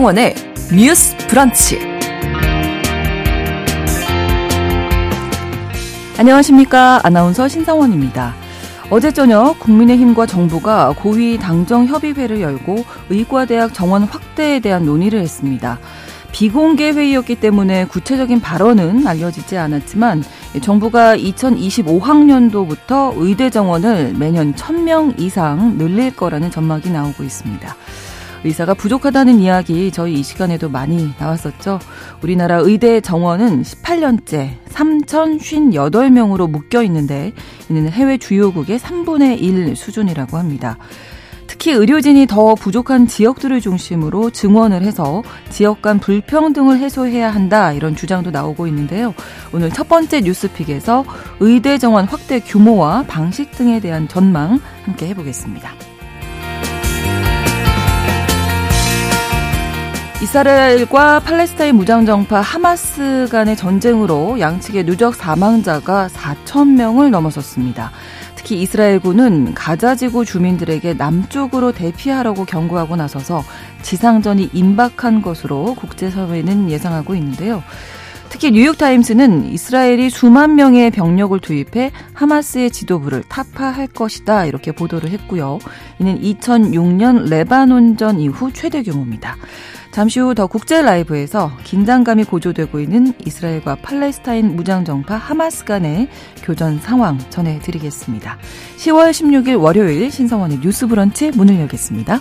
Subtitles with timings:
[0.00, 0.34] 신성원의
[0.72, 1.78] 뉴스 브런치.
[6.16, 7.00] 안녕하십니까.
[7.02, 8.34] 아나운서 신성원입니다.
[8.88, 15.78] 어제 저녁 국민의힘과 정부가 고위 당정 협의회를 열고 의과대학 정원 확대에 대한 논의를 했습니다.
[16.32, 20.24] 비공개 회의였기 때문에 구체적인 발언은 알려지지 않았지만
[20.62, 27.76] 정부가 2025학년도부터 의대 정원을 매년 1000명 이상 늘릴 거라는 전망이 나오고 있습니다.
[28.44, 31.78] 의사가 부족하다는 이야기 저희 이 시간에도 많이 나왔었죠.
[32.22, 37.32] 우리나라 의대 정원은 18년째 3,058명으로 묶여 있는데
[37.68, 40.78] 이는 해외 주요국의 3분의 1 수준이라고 합니다.
[41.46, 48.30] 특히 의료진이 더 부족한 지역들을 중심으로 증원을 해서 지역 간 불평등을 해소해야 한다 이런 주장도
[48.30, 49.12] 나오고 있는데요.
[49.52, 51.04] 오늘 첫 번째 뉴스픽에서
[51.40, 55.89] 의대 정원 확대 규모와 방식 등에 대한 전망 함께 해보겠습니다.
[60.22, 67.90] 이스라엘과 팔레스타인 무장정파 하마스 간의 전쟁으로 양측의 누적 사망자가 4천 명을 넘어섰습니다.
[68.34, 73.42] 특히 이스라엘군은 가자지구 주민들에게 남쪽으로 대피하라고 경고하고 나서서
[73.80, 77.62] 지상전이 임박한 것으로 국제사회는 예상하고 있는데요.
[78.30, 85.58] 특히 뉴욕타임스는 이스라엘이 수만 명의 병력을 투입해 하마스의 지도부를 타파할 것이다 이렇게 보도를 했고요.
[85.98, 89.36] 이는 2006년 레바논전 이후 최대 규모입니다.
[89.90, 96.08] 잠시 후 더 국제 라이브에서 긴장감이 고조되고 있는 이스라엘과 팔레스타인 무장정파 하마스 간의
[96.44, 98.38] 교전 상황 전해드리겠습니다.
[98.76, 102.20] 10월 16일 월요일 신성원의 뉴스 브런치 문을 열겠습니다.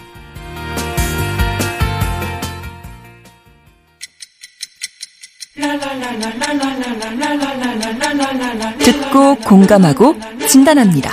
[8.79, 10.15] 듣고 공감하고
[10.47, 11.11] 진단합니다.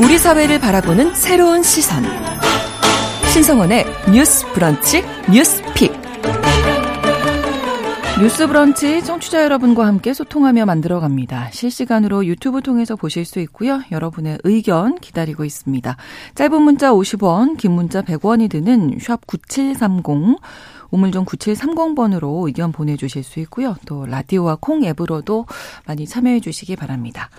[0.00, 2.04] 우리 사회를 바라보는 새로운 시선.
[3.32, 5.92] 신성원의 뉴스 브런치 뉴스 픽.
[8.20, 11.48] 뉴스 브런치 청취자 여러분과 함께 소통하며 만들어 갑니다.
[11.50, 13.82] 실시간으로 유튜브 통해서 보실 수 있고요.
[13.90, 15.96] 여러분의 의견 기다리고 있습니다.
[16.36, 20.36] 짧은 문자 50원, 긴 문자 100원이 드는 샵 9730,
[20.92, 23.76] 우물정 9730번으로 의견 보내주실 수 있고요.
[23.86, 25.46] 또 라디오와 콩 앱으로도
[25.86, 27.30] 많이 참여해 주시기 바랍니다.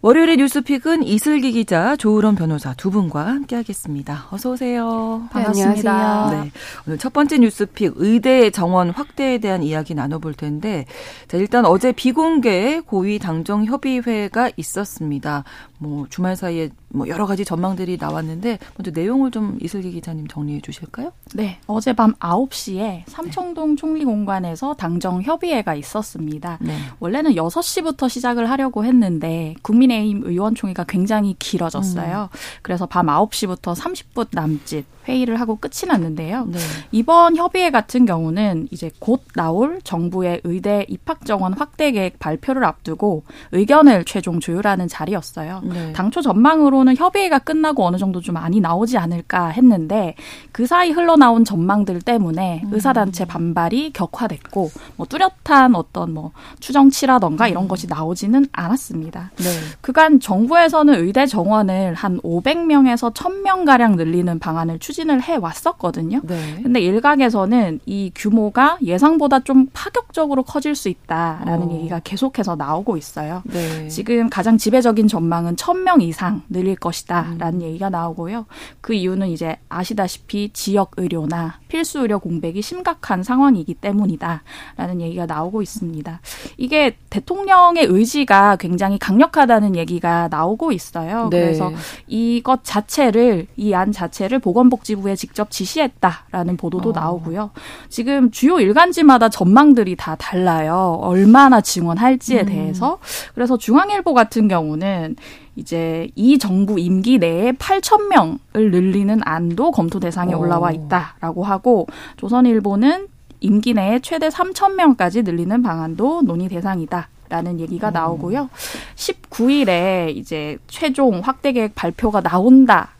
[0.00, 4.28] 월요일의 뉴스픽은 이슬기 기자, 조으론 변호사 두 분과 함께하겠습니다.
[4.30, 5.22] 어서 오세요.
[5.24, 6.30] 네, 반갑습니다.
[6.30, 6.52] 네,
[6.86, 10.84] 오늘 첫 번째 뉴스픽 의대 정원 확대에 대한 이야기 나눠볼 텐데,
[11.26, 15.42] 자, 일단 어제 비공개 고위 당정 협의회가 있었습니다.
[15.78, 21.12] 뭐 주말 사이에 뭐 여러 가지 전망들이 나왔는데 먼저 내용을 좀 이슬기 기자님 정리해 주실까요?
[21.34, 26.58] 네, 어젯밤 9시에 삼청동 총리공관에서 당정 협의회가 있었습니다.
[26.60, 26.76] 네.
[27.00, 32.28] 원래는 6시부터 시작을 하려고 했는데 국민 의힘 의원총회가 굉장히 길어졌어요.
[32.32, 32.38] 음.
[32.62, 36.44] 그래서 밤 9시부터 30분 남짓 회의를 하고 끝이 났는데요.
[36.46, 36.58] 네.
[36.92, 43.24] 이번 협의회 같은 경우는 이제 곧 나올 정부의 의대 입학 정원 확대 계획 발표를 앞두고
[43.52, 45.62] 의견을 최종 조율하는 자리였어요.
[45.64, 45.92] 네.
[45.94, 50.14] 당초 전망으로는 협의회가 끝나고 어느 정도 좀 많이 나오지 않을까 했는데
[50.52, 52.74] 그 사이 흘러나온 전망들 때문에 음.
[52.74, 57.68] 의사단체 반발이 격화됐고 뭐 뚜렷한 어떤 뭐 추정치라던가 이런 음.
[57.68, 59.32] 것이 나오지는 않았습니다.
[59.36, 59.44] 네.
[59.80, 66.20] 그간 정부에서는 의대 정원을 한 500명에서 1000명 가량 늘리는 방안을 추진 추진을 해 왔었거든요.
[66.24, 66.60] 네.
[66.62, 71.72] 근데 일각에서는 이 규모가 예상보다 좀 파격적으로 커질 수 있다라는 어.
[71.74, 73.42] 얘기가 계속해서 나오고 있어요.
[73.44, 73.88] 네.
[73.88, 77.62] 지금 가장 지배적인 전망은 1000명 이상 늘릴 것이다라는 음.
[77.62, 78.46] 얘기가 나오고요.
[78.80, 86.20] 그 이유는 이제 아시다시피 지역 의료나 필수 의료 공백이 심각한 상황이기 때문이다라는 얘기가 나오고 있습니다.
[86.56, 91.28] 이게 대통령의 의지가 굉장히 강력하다는 얘기가 나오고 있어요.
[91.30, 91.40] 네.
[91.40, 91.72] 그래서
[92.06, 96.92] 이것 자체를 이 안 자체를 보건복지 복지부에 직접 지시했다라는 보도도 어.
[96.92, 97.50] 나오고요.
[97.88, 100.98] 지금 주요 일간지마다 전망들이 다 달라요.
[101.00, 102.46] 얼마나 증원할지에 음.
[102.46, 102.98] 대해서.
[103.34, 105.16] 그래서 중앙일보 같은 경우는
[105.56, 110.38] 이제 이 정부 임기 내에 8천 명을 늘리는 안도 검토 대상에 어.
[110.38, 111.86] 올라와 있다라고 하고
[112.16, 113.08] 조선일보는
[113.40, 117.08] 임기 내에 최대 3천 명까지 늘리는 방안도 논의 대상이다.
[117.28, 117.92] 라는 얘기가 음.
[117.92, 118.48] 나오고요.
[118.96, 122.90] 19일에 이제 최종 확대 계획 발표가 나온다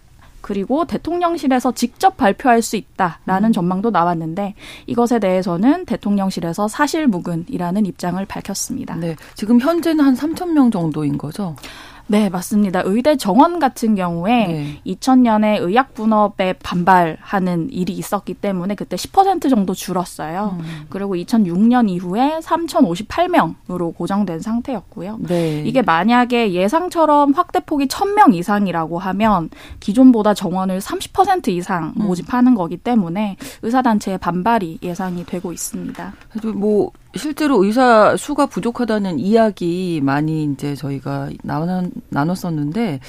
[0.40, 3.52] 그리고 대통령실에서 직접 발표할 수 있다라는 음.
[3.52, 4.54] 전망도 나왔는데
[4.86, 8.94] 이것에 대해서는 대통령실에서 사실무근이라는 입장을 밝혔습니다.
[8.96, 9.14] 네.
[9.34, 11.54] 지금 현재는 한 3천 명 정도인 거죠?
[12.10, 12.82] 네, 맞습니다.
[12.84, 14.80] 의대 정원 같은 경우에 네.
[14.86, 20.56] 2000년에 의약분업에 반발하는 일이 있었기 때문에 그때 10% 정도 줄었어요.
[20.58, 20.86] 음.
[20.88, 25.18] 그리고 2006년 이후에 3058명으로 고정된 상태였고요.
[25.20, 25.62] 네.
[25.66, 29.50] 이게 만약에 예상처럼 확대폭이 1000명 이상이라고 하면
[29.80, 32.06] 기존보다 정원을 30% 이상 음.
[32.06, 32.56] 모집하는 음.
[32.56, 36.14] 거기 때문에 의사단체의 반발이 예상이 되고 있습니다.
[36.54, 41.30] 뭐 실제로 의사 수가 부족하다는 이야기 많이 이제 저희가
[42.10, 43.00] 나눴었는데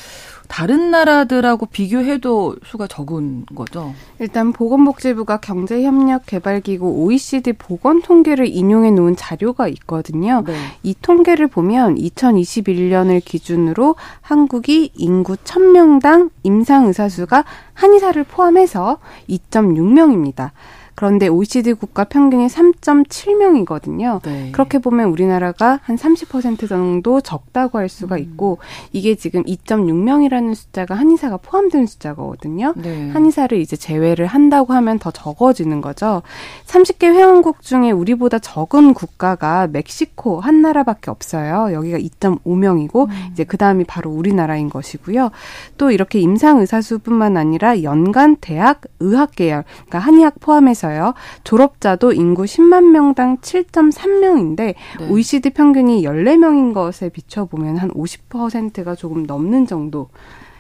[0.48, 3.94] 다른 나라들하고 비교해도 수가 적은 거죠.
[4.18, 10.44] 일단 보건복지부가 경제협력개발기구 OECD 보건 통계를 인용해 놓은 자료가 있거든요.
[10.48, 10.56] 네.
[10.82, 18.98] 이 통계를 보면 2021년을 기준으로 한국이 인구 1000명당 임상 의사 수가 한의사를 포함해서
[19.30, 20.52] 2.6명입니다.
[21.00, 24.22] 그런데 OECD 국가 평균이 3.7명이거든요.
[24.22, 24.50] 네.
[24.52, 28.20] 그렇게 보면 우리나라가 한 30% 정도 적다고 할 수가 음.
[28.20, 28.58] 있고
[28.92, 32.74] 이게 지금 2.6명이라는 숫자가 한의사가 포함된 숫자거든요.
[32.76, 33.12] 네.
[33.12, 36.22] 한의사를 이제 제외를 한다고 하면 더 적어지는 거죠.
[36.66, 41.72] 30개 회원국 중에 우리보다 적은 국가가 멕시코 한 나라밖에 없어요.
[41.72, 43.30] 여기가 2.5명이고 음.
[43.32, 45.32] 이제 그다음이 바로 우리나라인 것이고요.
[45.78, 51.14] 또 이렇게 임상 의사 수뿐만 아니라 연간 대학 의학 계열 그러니까 한의학 포함해서 있어요.
[51.44, 55.10] 졸업자도 인구 10만 명당 7.3명인데 네.
[55.10, 60.10] OECD 평균이 14명인 것에 비춰보면 한 50%가 조금 넘는 정도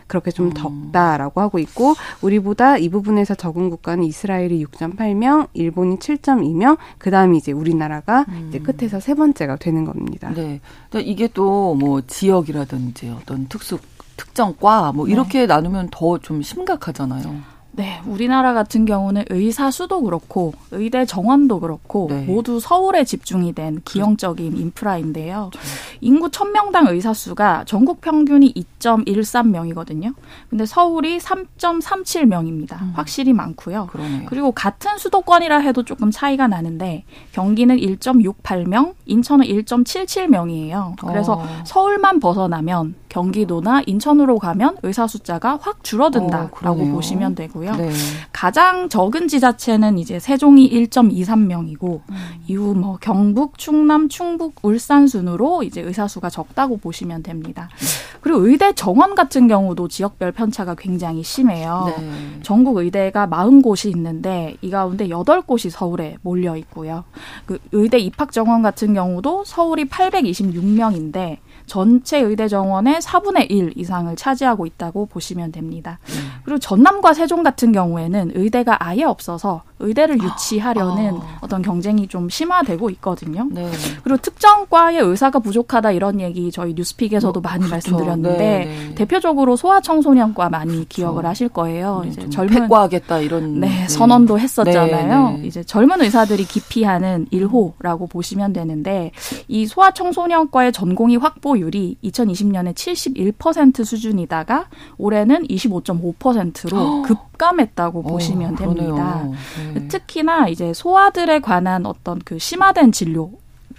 [0.07, 0.53] 그렇게 좀 음.
[0.53, 8.25] 덥다라고 하고 있고 우리보다 이 부분에서 적은 국가는 이스라엘이 6.8명, 일본이 7.2명, 그다음이 이제 우리나라가
[8.29, 8.47] 음.
[8.49, 10.31] 이제 끝에서 세 번째가 되는 겁니다.
[10.35, 10.61] 네.
[10.95, 13.77] 이게 또 뭐 지역이라든지 어떤 특수
[14.17, 15.45] 특정과 뭐 이렇게 네.
[15.45, 17.58] 나누면 더 좀 심각하잖아요.
[17.71, 22.21] 네, 우리나라 같은 경우는 의사 수도 그렇고 의대 정원도 그렇고 네.
[22.25, 25.49] 모두 서울에 집중이 된 기형적인 인프라인데요.
[25.51, 25.69] 그렇죠.
[26.01, 30.13] 인구 1000명당 의사 수가 전국 평균이 2.13명이거든요.
[30.49, 32.81] 근데 서울이 3.37명입니다.
[32.81, 32.91] 음.
[32.95, 33.87] 확실히 많고요.
[33.91, 34.25] 그러네요.
[34.27, 40.95] 그리고 같은 수도권이라 해도 조금 차이가 나는데 경기는 1.68명, 인천은 1.77명이에요.
[41.05, 41.47] 그래서 어.
[41.65, 47.75] 서울만 벗어나면 경기도나 인천으로 가면 의사 숫자가 확 줄어든다라고 어, 보시면 되고 요.
[47.75, 47.91] 네.
[48.31, 52.15] 가장 적은 지자체는 이제 세종이 1.23명이고 음.
[52.47, 57.69] 이후 뭐 경북, 충남, 충북, 울산 순으로 이제 의사 수가 적다고 보시면 됩니다.
[57.79, 57.85] 네.
[58.21, 61.93] 그리고 의대 정원 같은 경우도 지역별 편차가 굉장히 심해요.
[61.97, 62.39] 네.
[62.43, 67.03] 전국 의대가 40곳이 있는데 이 가운데 8곳이 서울에 몰려 있고요.
[67.45, 71.37] 그 의대 입학 정원 같은 경우도 서울이 826명인데
[71.69, 75.99] 전체 의대 정원의 4분의 1 이상을 차지하고 있다고 보시면 됩니다.
[76.09, 76.31] 음.
[76.43, 81.37] 그리고 전남과 세종 같은 경우에는 의대가 아예 없어서 의대를 아, 유치하려는 아.
[81.41, 83.47] 어떤 경쟁이 좀 심화되고 있거든요.
[83.49, 83.69] 네.
[84.03, 87.73] 그리고 특정 과의 의사가 부족하다 이런 얘기 저희 뉴스픽에서도 뭐, 많이 그렇죠.
[87.75, 88.95] 말씀드렸는데 네, 네.
[88.95, 90.87] 대표적으로 소아청소년과 많이 그렇죠.
[90.89, 92.01] 기억을 하실 거예요.
[92.03, 93.87] 네, 이제 젊은 폐과하겠다 이런 네, 네.
[93.87, 95.37] 선언도 했었잖아요.
[95.37, 99.11] 네, 이제 젊은 의사들이 기피하는 일호라고 보시면 되는데
[99.47, 104.67] 이 소아청소년과의 전공의 확보 율이 2020년에 71% 수준이다가
[104.97, 109.27] 올해는 25.5%로 급감했다고 보시면 됩니다.
[109.73, 109.87] 네.
[109.87, 113.31] 특히나 이제 소아들에 관한 어떤 그 심화된 진료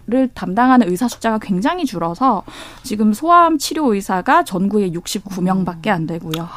[0.07, 2.43] 를 담당하는 의사 숫자가 굉장히 줄어서
[2.83, 6.49] 지금 소아암 치료 의사가 전국에 69명밖에 안 되고요.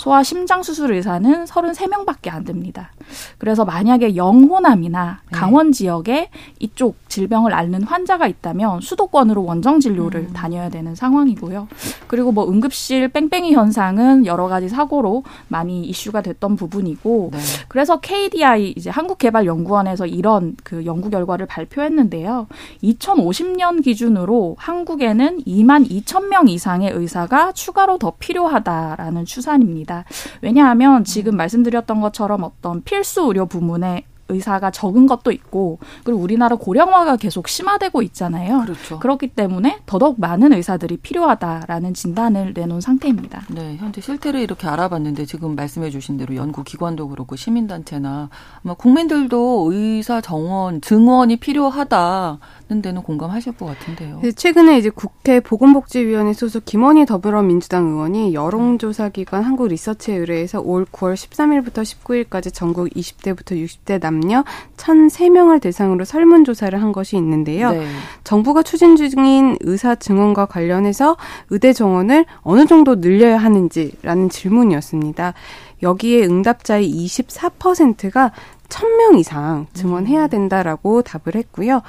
[0.00, 2.90] 소아 심장 수술 의사는 33명밖에 안 됩니다.
[3.36, 5.30] 그래서 만약에 영호남이나 네.
[5.30, 10.32] 강원 지역에 이쪽 질병을 앓는 환자가 있다면 수도권으로 원정 진료를 음.
[10.32, 11.68] 다녀야 되는 상황이고요.
[12.06, 17.38] 그리고 뭐 응급실 뺑뺑이 현상은 여러 가지 사고로 많이 이슈가 됐던 부분이고 네.
[17.68, 22.46] 그래서 KDI 이제 한국개발연구원에서 이런 그 연구 결과를 발표했는데요.
[22.82, 29.89] 2050년 기준으로 한국에는 2만 2천 명 이상의 의사가 추가로 더 필요하다라는 추산입니다.
[29.90, 30.04] 있습니다.
[30.40, 37.16] 왜냐하면 지금 말씀드렸던 것처럼 어떤 필수 의료 부문에 의사가 적은 것도 있고 그리고 우리나라 고령화가
[37.16, 38.60] 계속 심화되고 있잖아요.
[38.60, 39.00] 그렇죠.
[39.00, 43.42] 그렇기 때문에 더더욱 많은 의사들이 필요하다라는 진단을 내놓은 상태입니다.
[43.48, 48.30] 네, 현재 실태를 이렇게 알아봤는데 지금 말씀해 주신 대로 연구 기관도 그렇고 시민 단체나
[48.64, 52.38] 아마 국민들도 의사 정원, 증원이 필요하다
[52.70, 54.20] 는 데는 공감하실 것 같은데요.
[54.36, 61.82] 최근에 이제 국회 보건복지위원회 소속 김원희 더불어민주당 의원이 여론조사기관 한국 리서치에 의뢰해서 올 9월 13일부터
[61.82, 64.44] 19일까지 전국 20대부터 60대 남 남녀
[64.76, 67.72] 1,003명을 대상으로 설문조사를 한 것이 있는데요.
[67.72, 67.86] 네.
[68.24, 71.16] 정부가 추진 중인 의사 증언과 관련해서
[71.50, 75.34] 의대 정원을 어느 정도 늘려야 하는지라는 질문이었습니다.
[75.82, 78.32] 여기에 응답자의 24%가
[78.68, 80.30] 1,000명 이상 증원해야 음.
[80.30, 81.82] 된다라고 답을 했고요.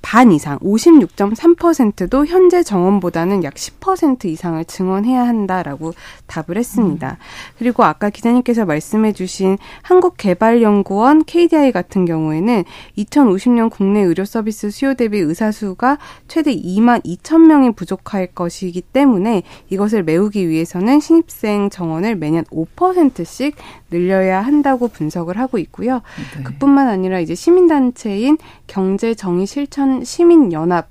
[0.00, 5.92] 반 이상 56.3%도 현재 정원보다는 약 10% 이상을 증원해야 한다라고
[6.26, 7.10] 답을 했습니다.
[7.10, 7.16] 음.
[7.58, 12.64] 그리고 아까 기자님께서 말씀해 주신 한국개발연구원 KDI 같은 경우에는
[12.96, 19.42] 2050년 국내 의료 서비스 수요 대비 의사 수가 최대 2만 2천 명이 부족할 것이기 때문에
[19.68, 23.56] 이것을 메우기 위해서는 신입생 정원을 매년 5%씩
[23.90, 26.02] 늘려야 한다고 분석을 하고 있고요.
[26.36, 26.42] 네.
[26.44, 30.88] 그뿐만 아니라 이제 시민단체인 경제정의실천 시민연합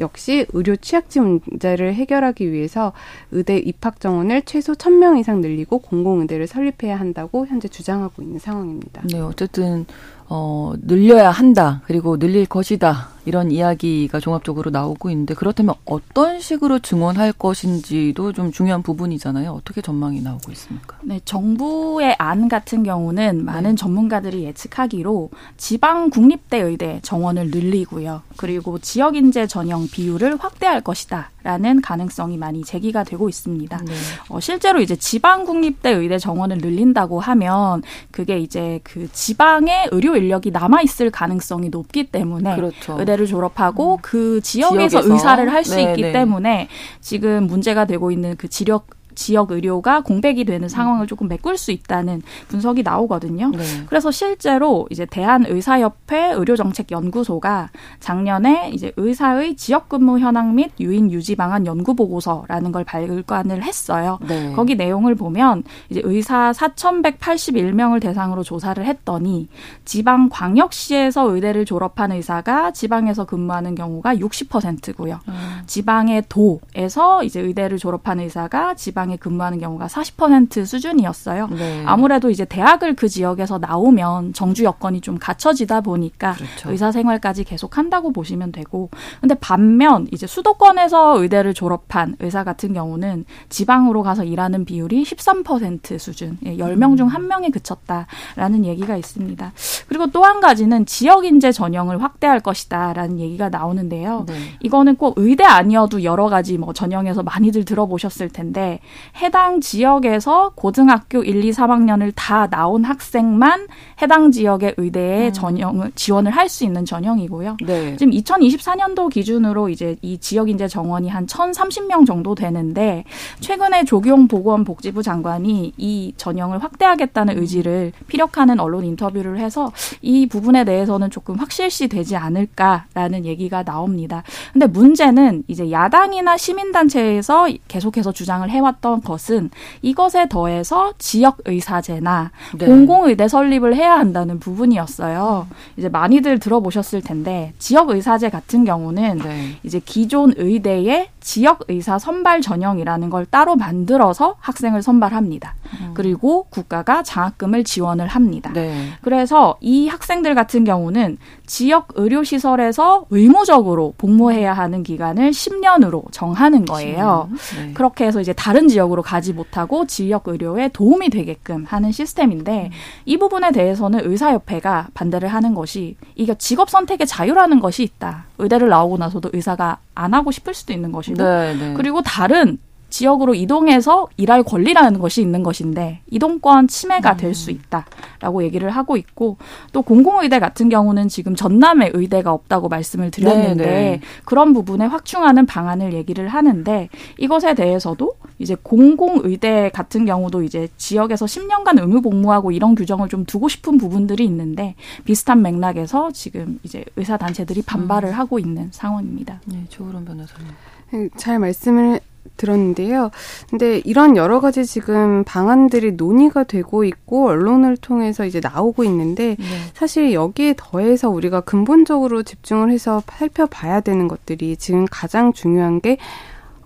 [0.00, 2.92] 역시 의료 취약지 문제를 해결하기 위해서
[3.30, 9.02] 의대 입학 정원을 최소 1000명 이상 늘리고 공공의대를 설립해야 한다고 현재 주장하고 있는 상황입니다.
[9.10, 9.86] 네, 어쨌든
[10.28, 11.82] 어, 늘려야 한다.
[11.86, 13.10] 그리고 늘릴 것이다.
[13.30, 19.52] 이런 이야기가 종합적으로 나오고 있는데 그렇다면 어떤 식으로 증언할 것인지도 좀 중요한 부분이잖아요.
[19.52, 20.98] 어떻게 전망이 나오고 있습니까?
[21.02, 23.76] 네, 정부의 안 같은 경우는 많은 네.
[23.76, 28.22] 전문가들이 예측하기로 지방 국립대 의대 정원을 늘리고요.
[28.36, 33.76] 그리고 지역 인재 전형 비율을 확대할 것이다 라는 가능성이 많이 제기가 되고 있습니다.
[33.78, 33.94] 네.
[34.28, 40.50] 어, 실제로 이제 지방 국립대 의대 정원을 늘린다고 하면 그게 이제 그 지방의 의료 인력이
[40.50, 42.98] 남아 있을 가능성이 높기 때문에 그렇죠.
[42.98, 43.98] 의대를 졸업하고 음.
[44.02, 45.12] 그 지역에서, 지역에서.
[45.12, 46.12] 의사를 할수 네, 있기 네.
[46.12, 46.68] 때문에
[47.00, 52.22] 지금 문제가 되고 있는 그 지력 지역 의료가 공백이 되는 상황을 조금 메꿀 수 있다는
[52.48, 53.50] 분석이 나오거든요.
[53.50, 53.62] 네.
[53.86, 57.68] 그래서 실제로 이제 대한의사협회 의료정책연구소가
[58.00, 64.18] 작년에 이제 의사의 지역 근무 현황 및 유인 유지 방안 연구 보고서라는 걸 발간을 했어요.
[64.26, 64.54] 네.
[64.54, 69.48] 거기 내용을 보면 이제 의사 4,181명을 대상으로 조사를 했더니
[69.84, 75.20] 지방 광역시에서 의대를 졸업한 의사가 지방에서 근무하는 경우가 60%고요.
[75.28, 75.34] 음.
[75.66, 81.48] 지방의 도에서 이제 의대를 졸업한 의사가 지방 지방에 근무하는 경우가 40% 수준이었어요.
[81.48, 81.82] 네.
[81.84, 86.70] 아무래도 이제 대학을 그 지역에서 나오면 정주 여건이 좀 갖춰지다 보니까 그렇죠.
[86.70, 88.88] 의사 생활까지 계속 한다고 보시면 되고
[89.20, 96.38] 근데 반면 이제 수도권에서 의대를 졸업한 의사 같은 경우는 지방으로 가서 일하는 비율이 13% 수준,
[96.44, 99.52] 10명 중 1명에 그쳤다라는 얘기가 있습니다.
[99.88, 104.26] 그리고 또 한 가지는 지역 인재 전형을 확대할 것이다라는 얘기가 나오는데요.
[104.28, 104.34] 네.
[104.60, 108.80] 이거는 꼭 의대 아니어도 여러 가지 뭐 전형에서 많이들 들어보셨을 텐데
[109.22, 113.66] 해당 지역에서 고등학교 1, 2, 3학년을 다 나온 학생만
[114.02, 115.32] 해당 지역의 의대에 음.
[115.32, 117.56] 전형을 지원을 할 수 있는 전형이고요.
[117.64, 117.96] 네.
[117.96, 123.04] 지금 2024년도 기준으로 이제 이 지역 인재 정원이 한 1,030명 정도 되는데
[123.40, 131.10] 최근에 조경 보건복지부 장관이 이 전형을 확대하겠다는 의지를 피력하는 언론 인터뷰를 해서 이 부분에 대해서는
[131.10, 134.24] 조금 확실시 되지 않을까라는 얘기가 나옵니다.
[134.52, 139.50] 근데 문제는 이제 야당이나 시민단체에서 계속해서 주장을 해왔 던 했던 것은
[139.82, 142.66] 이것에 더해서 지역 의사제나 네.
[142.66, 145.46] 공공의대 설립을 해야 한다는 부분이었어요.
[145.76, 149.58] 이제 많이들 들어보셨을 텐데 지역 의사제 같은 경우는 네.
[149.62, 155.54] 이제 기존 의대에 지역 의사 선발 전형이라는 걸 따로 만들어서 학생을 선발합니다.
[155.80, 155.90] 음.
[155.94, 158.50] 그리고 국가가 장학금을 지원을 합니다.
[158.52, 158.88] 네.
[159.02, 167.28] 그래서 이 학생들 같은 경우는 지역 의료 시설에서 의무적으로 복무해야 하는 기간을 10년으로 정하는 거예요.
[167.56, 167.72] 네.
[167.74, 172.76] 그렇게 해서 이제 다른 지역으로 가지 못하고 지역 의료에 도움이 되게끔 하는 시스템인데 음.
[173.04, 178.24] 이 부분에 대해서는 의사협회가 반대를 하는 것이 이게 직업 선택의 자유라는 것이 있다.
[178.42, 181.74] 의대를 나오고 나서도 의사가 안 하고 싶을 수도 있는 것이고 네, 네.
[181.74, 182.58] 그리고 다른
[182.90, 187.56] 지역으로 이동해서 일할 권리라는 것이 있는 것인데 이동권 침해가 될수 음.
[187.56, 189.36] 있다라고 얘기를 하고 있고
[189.72, 193.90] 또 공공의대 같은 경우는 지금 전남에 의대가 없다고 말씀을 드렸는데 네네.
[193.90, 194.00] 네.
[194.24, 201.78] 그런 부분에 확충하는 방안을 얘기를 하는데 이것에 대해서도 이제 공공의대 같은 경우도 이제 지역에서 10년간
[201.78, 207.62] 의무 복무하고 이런 규정을 좀 두고 싶은 부분들이 있는데 비슷한 맥락에서 지금 이제 의사 단체들이
[207.62, 208.14] 반발을 음.
[208.14, 209.40] 하고 있는 상황입니다.
[209.46, 210.48] 네, 조으론 변호사님.
[210.92, 212.00] 네, 잘 말씀을
[212.40, 213.10] 들었는데요.
[213.48, 219.44] 근데 이런 여러 가지 지금 방안들이 논의가 되고 있고 언론을 통해서 이제 나오고 있는데 네.
[219.74, 225.98] 사실 여기에 더해서 우리가 근본적으로 집중을 해서 살펴봐야 되는 것들이 지금 가장 중요한 게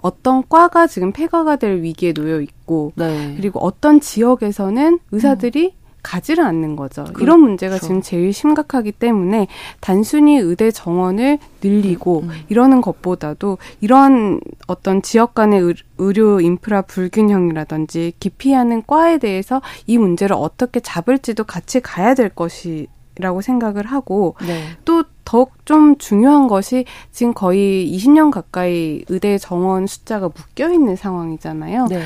[0.01, 3.35] 어떤 과가 지금 폐가가 될 위기에 놓여 있고 네.
[3.37, 5.84] 그리고 어떤 지역에서는 의사들이 음.
[6.05, 7.03] 가지를 않는 거죠.
[7.05, 7.23] 그렇죠.
[7.23, 9.49] 이런 문제가 지금 제일 심각하기 때문에
[9.81, 12.31] 단순히 의대 정원을 늘리고 음.
[12.49, 20.79] 이러는 것보다도 이런 어떤 지역 간의 의료 인프라 불균형이라든지 기피하는 과에 대해서 이 문제를 어떻게
[20.79, 24.65] 잡을지도 같이 가야 될 것이 라고 생각을 하고 네.
[24.85, 31.87] 또 더욱 좀 중요한 것이 지금 거의 20년 가까이 의대 정원 숫자가 묶여 있는 상황이잖아요.
[31.87, 32.03] 네.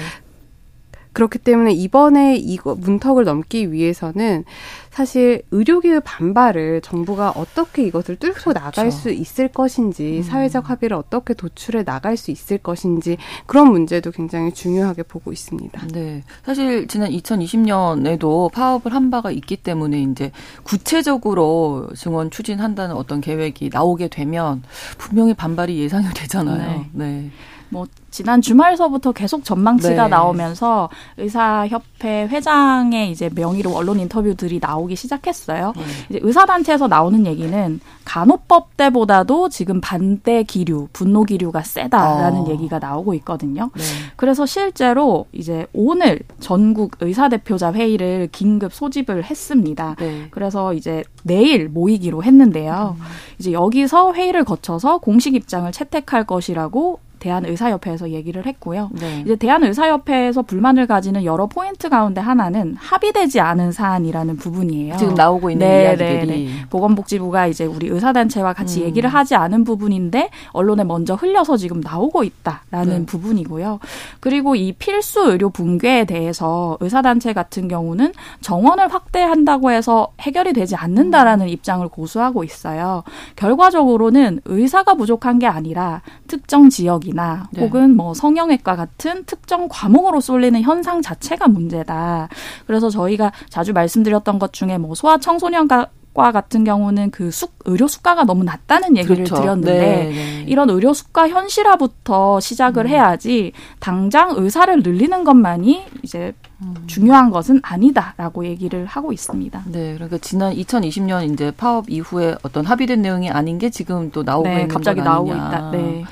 [1.12, 4.44] 그렇기 때문에 이번에 이거 문턱을 넘기 위해서는
[4.90, 8.58] 사실 의료계의 반발을 정부가 어떻게 이것을 뚫고 그렇죠.
[8.58, 10.22] 나갈 수 있을 것인지 음.
[10.22, 15.86] 사회적 합의를 어떻게 도출해 나갈 수 있을 것인지 그런 문제도 굉장히 중요하게 보고 있습니다.
[15.92, 16.24] 네.
[16.44, 20.32] 사실 지난 2020년에도 파업을 한 바가 있기 때문에 이제
[20.64, 24.62] 구체적으로 증원 추진한다는 어떤 계획이 나오게 되면
[24.98, 26.86] 분명히 반발이 예상이 되잖아요.
[26.92, 27.06] 네.
[27.06, 27.30] 네.
[27.70, 30.08] 뭐 지난 주말서부터 계속 전망치가 네.
[30.08, 35.74] 나오면서 의사협회 회장의 이제 명의로 언론 인터뷰들이 나오기 시작했어요.
[35.76, 35.82] 네.
[36.08, 42.46] 이제 의사단체에서 나오는 얘기는 간호법 때보다도 지금 반대 기류, 분노 기류가 세다라는 어.
[42.48, 43.70] 얘기가 나오고 있거든요.
[43.76, 43.84] 네.
[44.16, 49.96] 그래서 실제로 이제 오늘 전국 의사대표자 회의를 긴급 소집을 했습니다.
[49.98, 50.28] 네.
[50.30, 52.96] 그래서 이제 내일 모이기로 했는데요.
[52.98, 53.04] 음.
[53.38, 58.90] 이제 여기서 회의를 거쳐서 공식 입장을 채택할 것이라고 대한의사협회에서 얘기를 했고요.
[58.92, 59.22] 네.
[59.24, 64.96] 이제 대한의사협회에서 불만을 가지는 여러 포인트 가운데 하나는 합의되지 않은 사안이라는 부분이에요.
[64.96, 66.48] 지금 나오고 있는 네, 이야기들이 네, 네.
[66.70, 68.86] 보건복지부가 이제 우리 의사단체와 같이 음.
[68.86, 73.06] 얘기를 하지 않은 부분인데 언론에 먼저 흘려서 지금 나오고 있다라는 네.
[73.06, 73.80] 부분이고요.
[74.20, 81.46] 그리고 이 필수 의료 붕괴에 대해서 의사단체 같은 경우는 정원을 확대한다고 해서 해결이 되지 않는다라는
[81.46, 81.48] 음.
[81.48, 83.02] 입장을 고수하고 있어요.
[83.36, 87.62] 결과적으로는 의사가 부족한 게 아니라 특정 지역 이나 네.
[87.62, 92.28] 혹은 뭐 성형외과 같은 특정 과목으로 쏠리는 현상 자체가 문제다.
[92.66, 97.86] 그래서 저희가 자주 말씀드렸던 것 중에 뭐 소아 청소년과 과 같은 경우는 그 수, 의료
[97.86, 99.36] 수가가 너무 낮다는 얘기를 그렇죠.
[99.36, 100.44] 드렸는데 네, 네.
[100.48, 102.88] 이런 의료 수가 현실화부터 시작을 음.
[102.88, 106.74] 해야지 당장 의사를 늘리는 것만이 이제 음.
[106.88, 109.62] 중요한 것은 아니다라고 얘기를 하고 있습니다.
[109.66, 114.48] 네, 그러니까 지난 2020년 이제 파업 이후에 어떤 합의된 내용이 아닌 게 지금 또 나오고
[114.48, 115.70] 네, 있는 갑자기 나오고 있다.
[115.70, 116.04] 네.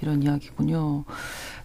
[0.00, 1.04] 이런 이야기군요.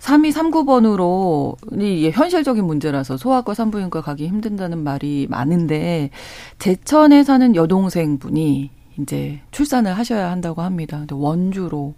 [0.08, 6.12] 3239번으로 이 현실적인 문제라서 소아과 산부인과 가기 힘든다는 말이 많은데
[6.60, 10.98] 제천에 사는 여동생분이 이제 출산을 하셔야 한다고 합니다.
[11.00, 11.96] 근데 원주로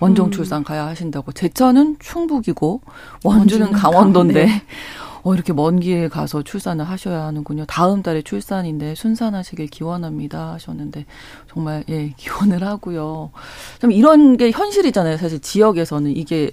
[0.00, 0.30] 원정 음.
[0.32, 1.32] 출산 가야 하신다고.
[1.32, 2.80] 제천은 충북이고
[3.22, 4.48] 원주는 강원도인데
[5.22, 7.64] 어, 이렇게 먼 길 가서 출산을 하셔야 하는군요.
[7.66, 11.06] 다음 달에 출산인데 순산하시길 기원합니다 하셨는데
[11.48, 13.30] 정말 예 기원을 하고요.
[13.80, 15.16] 좀 이런 게 현실이잖아요.
[15.16, 16.50] 사실 지역에서는 이게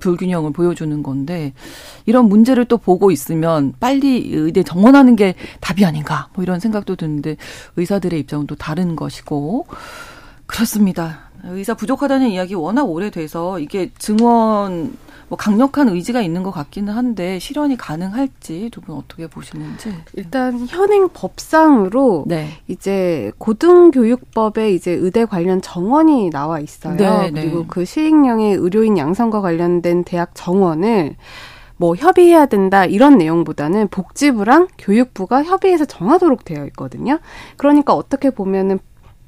[0.00, 1.52] 불균형을 보여주는 건데
[2.06, 7.36] 이런 문제를 또 보고 있으면 빨리 의대 정원하는 게 답이 아닌가 뭐 이런 생각도 드는데
[7.76, 9.66] 의사들의 입장은 또 다른 것이고
[10.46, 11.30] 그렇습니다.
[11.44, 14.96] 의사 부족하다는 이야기 워낙 오래돼서 이게 증원
[15.30, 19.94] 뭐 강력한 의지가 있는 것 같기는 한데 실현이 가능할지 두 분 어떻게 보시는지.
[20.14, 22.48] 일단 현행 법상으로 네.
[22.66, 26.96] 이제 고등교육법에 이제 의대 관련 정원이 나와 있어요.
[26.96, 27.42] 네, 네.
[27.42, 31.14] 그리고 그 시행령의 의료인 양성과 관련된 대학 정원을
[31.76, 37.20] 뭐 협의해야 된다 이런 내용보다는 복지부랑 교육부가 협의해서 정하도록 되어 있거든요.
[37.56, 38.80] 그러니까 어떻게 보면은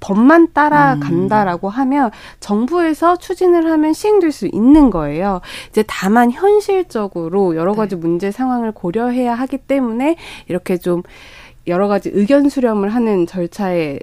[0.03, 1.71] 법만 따라간다라고 음.
[1.71, 2.11] 하면
[2.41, 5.41] 정부에서 추진을 하면 시행될 수 있는 거예요.
[5.71, 8.01] 이제 다만 현실적으로 여러 가지 네.
[8.01, 10.17] 문제 상황을 고려해야 하기 때문에
[10.49, 11.03] 이렇게 좀
[11.69, 14.01] 여러 가지 의견 수렴을 하는 절차에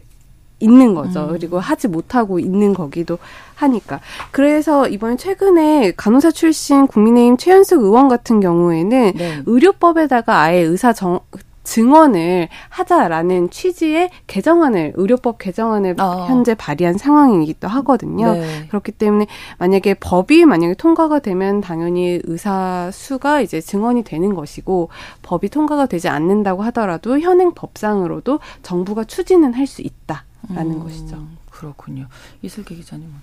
[0.62, 1.26] 있는 거죠.
[1.26, 1.28] 음.
[1.32, 3.18] 그리고 하지 못하고 있는 거기도
[3.56, 4.00] 하니까.
[4.32, 9.42] 그래서 이번에 최근에 간호사 출신 국민의힘 최현숙 의원 같은 경우에는 네.
[9.46, 11.20] 의료법에다가 아예 의사 정,
[11.69, 16.25] 증언을 하자라는 취지의 개정안을 의료법 개정안을 어.
[16.27, 18.34] 현재 발의한 상황이기도 하거든요.
[18.34, 18.65] 네.
[18.69, 19.27] 그렇기 때문에
[19.60, 24.89] 만약에 법이 만약에 통과가 되면 당연히 의사 수가 이제 증언이 되는 것이고
[25.21, 31.23] 법이 통과가 되지 않는다고 하더라도 현행 법상으로도 정부가 추진은 할 수 있다라는 음, 것이죠.
[31.51, 32.08] 그렇군요.
[32.41, 33.13] 이슬기 기자님은.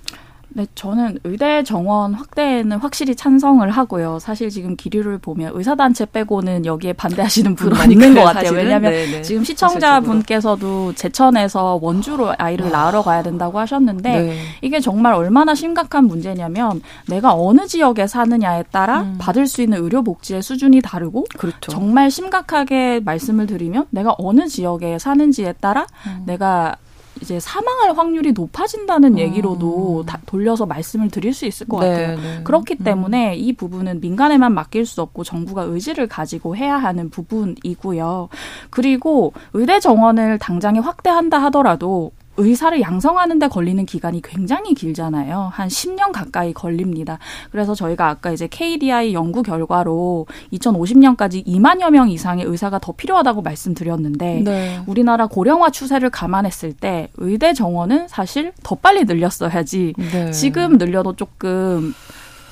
[0.57, 4.19] 네, 저는 의대 정원 확대에는 확실히 찬성을 하고요.
[4.19, 8.53] 사실 지금 기류를 보면 의사단체 빼고는 여기에 반대하시는 분은 없는 것 같아요.
[8.53, 9.11] 왜냐하면 네네.
[9.11, 9.23] 네.
[9.23, 12.71] 지금 시청자분께서도 제천에서 원주로 아이를 아.
[12.71, 14.39] 낳으러 가야 된다고 하셨는데 네.
[14.63, 19.17] 이게 정말 얼마나 심각한 문제냐면 내가 어느 지역에 사느냐에 따라 음.
[19.19, 21.71] 받을 수 있는 의료 복지의 수준이 다르고 그렇죠.
[21.71, 26.23] 정말 심각하게 말씀을 드리면 내가 어느 지역에 사는지에 따라 음.
[26.25, 26.77] 내가
[27.21, 29.19] 이제 사망할 확률이 높아진다는 음.
[29.19, 32.17] 얘기로도 다 돌려서 말씀을 드릴 수 있을 것 네, 같아요.
[32.17, 32.41] 네.
[32.45, 32.85] 그렇기 음.
[32.85, 33.35] 때문에 음.
[33.39, 38.29] 이 부분은 민간에만 맡길 수 없고 정부가 의지를 가지고 해야 하는 부분이고요.
[38.71, 45.51] 그리고 의대 정원을 당장에 확대한다 하더라도 의사를 양성하는 데 걸리는 기간이 굉장히 길잖아요.
[45.53, 47.19] 한 10년 가까이 걸립니다.
[47.51, 54.43] 그래서 저희가 아까 이제 KDI 연구 결과로 2050년까지 2만여 명 이상의 의사가 더 필요하다고 말씀드렸는데
[54.45, 54.81] 네.
[54.87, 60.31] 우리나라 고령화 추세를 감안했을 때 의대 정원은 사실 더 빨리 늘렸어야지 네.
[60.31, 61.95] 지금 늘려도 조금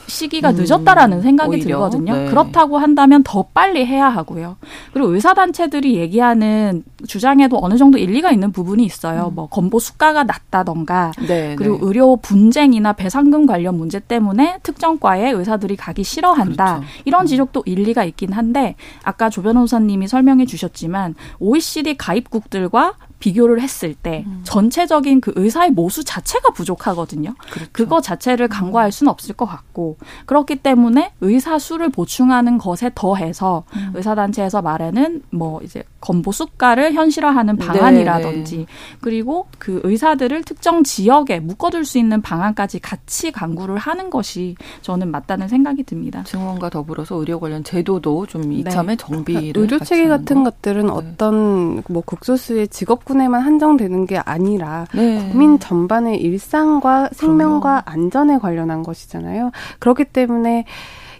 [0.06, 1.64] 시기가 음, 늦었다라는 생각이 오히려?
[1.64, 2.14] 들거든요.
[2.14, 2.26] 네.
[2.26, 4.56] 그렇다고 한다면 더 빨리 해야 하고요.
[4.92, 9.28] 그리고 의사단체들이 얘기하는 주장에도 어느 정도 일리가 있는 부분이 있어요.
[9.30, 9.34] 음.
[9.34, 11.80] 뭐 건보 수가가 낮다던가 네, 그리고 네.
[11.82, 16.64] 의료 분쟁이나 배상금 관련 문제 때문에 특정 과에 의사들이 가기 싫어한다.
[16.64, 16.86] 그렇죠.
[17.04, 24.24] 이런 지적도 일리가 있긴 한데 아까 조 변호사님이 설명해 주셨지만 OECD 가입국들과 비교를 했을 때
[24.26, 24.42] 음.
[24.44, 27.34] 전체적인 그 의사의 모수 자체가 부족하거든요.
[27.50, 27.70] 그렇죠.
[27.72, 33.92] 그거 자체를 간과할 수는 없을 것 같고 그렇기 때문에 의사 수를 보충하는 것에 더해서 음.
[33.94, 38.66] 의사 단체에서 말하는 뭐 이제 건보 수가를 현실화하는 네, 방안이라든지 네.
[39.00, 45.48] 그리고 그 의사들을 특정 지역에 묶어둘 수 있는 방안까지 같이 강구를 하는 것이 저는 맞다는
[45.48, 46.24] 생각이 듭니다.
[46.24, 48.96] 증원과 더불어서 의료 관련 제도도 좀 이참에 네.
[48.96, 50.50] 정비를 의료 체계 같은 거.
[50.50, 50.92] 것들은 네.
[50.92, 55.28] 어떤 뭐 극소수의 직업군 에만 한정되는 게 아니라 네.
[55.30, 57.82] 국민 전반의 일상과 생명과 그럼요.
[57.86, 59.50] 안전에 관련한 것이잖아요.
[59.78, 60.64] 그렇기 때문에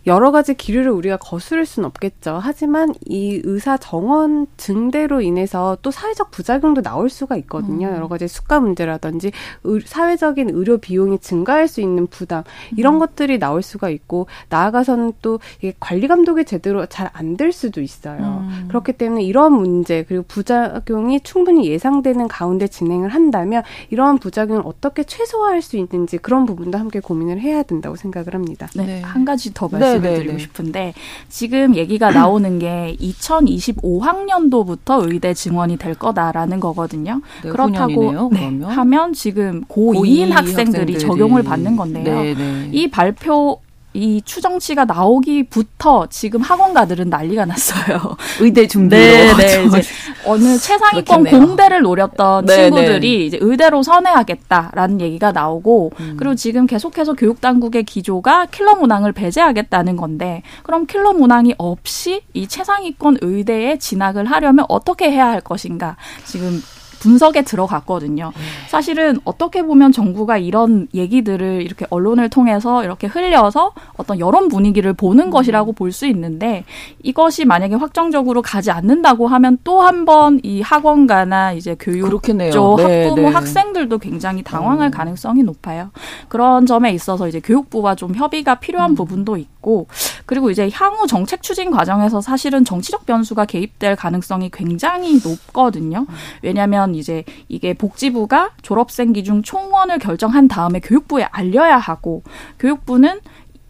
[0.06, 2.38] 여러 가지 기류를 우리가 거스를 수는 없겠죠.
[2.42, 7.88] 하지만 이 의사 정원 증대로 인해서 또 사회적 부작용도 나올 수가 있거든요.
[7.88, 7.94] 음.
[7.94, 9.32] 여러 가지 수가 문제라든지
[9.64, 12.42] 의, 사회적인 의료 비용이 증가할 수 있는 부담
[12.76, 12.98] 이런 음.
[12.98, 18.44] 것들이 나올 수가 있고 나아가서는 또 이게 관리 감독이 제대로 잘 안 될 수도 있어요.
[18.48, 18.64] 음.
[18.68, 25.62] 그렇기 때문에 이런 문제 그리고 부작용이 충분히 예상되는 가운데 진행을 한다면 이러한 부작용을 어떻게 최소화할
[25.62, 28.68] 수 있는지 그런 부분도 함께 고민을 해야 된다고 생각을 합니다.
[28.76, 29.00] 네, 네.
[29.00, 29.93] 한 가지 더 말씀.
[29.98, 30.38] 말씀을 네, 드리고 네.
[30.38, 30.94] 싶은데
[31.28, 37.20] 지금 얘기가 나오는 게 2025학년도부터 의대 증원이 될 거다라는 거거든요.
[37.42, 42.22] 네, 그렇다고 네, 하면 지금 고2인 학생들이, 학생들이, 적용을 받는 건데요.
[42.22, 42.70] 네, 네.
[42.72, 43.60] 이 발표
[43.94, 48.16] 이 추정치가 나오기부터 지금 학원가들은 난리가 났어요.
[48.40, 49.00] 의대 준비로.
[49.00, 49.64] 네, 네.
[49.64, 49.82] 이제
[50.26, 51.46] 어느 최상위권 그렇겠네요.
[51.46, 53.24] 공대를 노렸던 네, 친구들이 네.
[53.24, 56.16] 이제 의대로 선회하겠다라는 얘기가 나오고 음.
[56.18, 62.48] 그리고 지금 계속해서 교육 당국의 기조가 킬러 문항을 배제하겠다는 건데 그럼 킬러 문항이 없이 이
[62.48, 66.60] 최상위권 의대에 진학을 하려면 어떻게 해야 할 것인가 지금
[67.04, 68.32] 분석에 들어갔거든요.
[68.34, 68.42] 네.
[68.68, 75.26] 사실은 어떻게 보면 정부가 이런 얘기들을 이렇게 언론을 통해서 이렇게 흘려서 어떤 여론 분위기를 보는
[75.26, 75.30] 음.
[75.30, 76.64] 것이라고 볼 수 있는데
[77.04, 82.50] 이것이 만약에 확정적으로 가지 않는다고 하면 또 한 번 이 학원가나 이제 교육 그렇겠네요.
[82.50, 83.34] 쪽 네, 학부모 네.
[83.34, 84.90] 학생들도 굉장히 당황할 음.
[84.90, 85.90] 가능성이 높아요.
[86.28, 88.94] 그런 점에 있어서 이제 교육부와 좀 협의가 필요한 음.
[88.96, 89.86] 부분도 있고
[90.26, 96.06] 그리고 이제 향후 정책 추진 과정에서 사실은 정치적 변수가 개입될 가능성이 굉장히 높거든요.
[96.08, 96.14] 음.
[96.42, 102.22] 왜냐하면 이제 이게 복지부가 졸업생 기준 총원을 결정한 다음에 교육부에 알려야 하고
[102.58, 103.20] 교육부는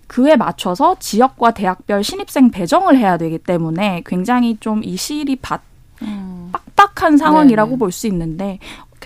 [0.06, 5.60] 그에 맞춰서 지역과 대학별 신입생 배정을 해야 되기 때문에 굉장히 좀 이 시일이 바,
[6.02, 6.52] 음.
[6.76, 8.58] 빡빡한 상황이라고 볼 수 있는데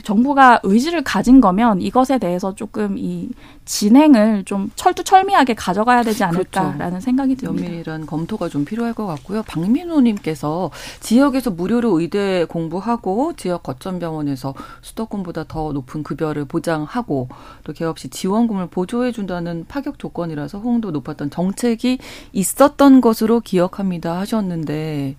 [0.03, 3.29] 정부가 의지를 가진 거면 이것에 대해서 조금 이
[3.65, 7.01] 진행을 좀 철두철미하게 가져가야 되지 않을까라는 그렇죠.
[7.01, 7.69] 생각이 듭니다.
[7.69, 9.43] 면밀한 검토가 좀 필요할 것 같고요.
[9.43, 17.29] 박민호님께서 지역에서 무료로 의대 공부하고 지역 거점 병원에서 수도권보다 더 높은 급여를 보장하고
[17.65, 21.99] 또 개업 시 지원금을 보조해 준다는 파격 조건이라서 호응도 높았던 정책이
[22.33, 25.17] 있었던 것으로 기억합니다 하셨는데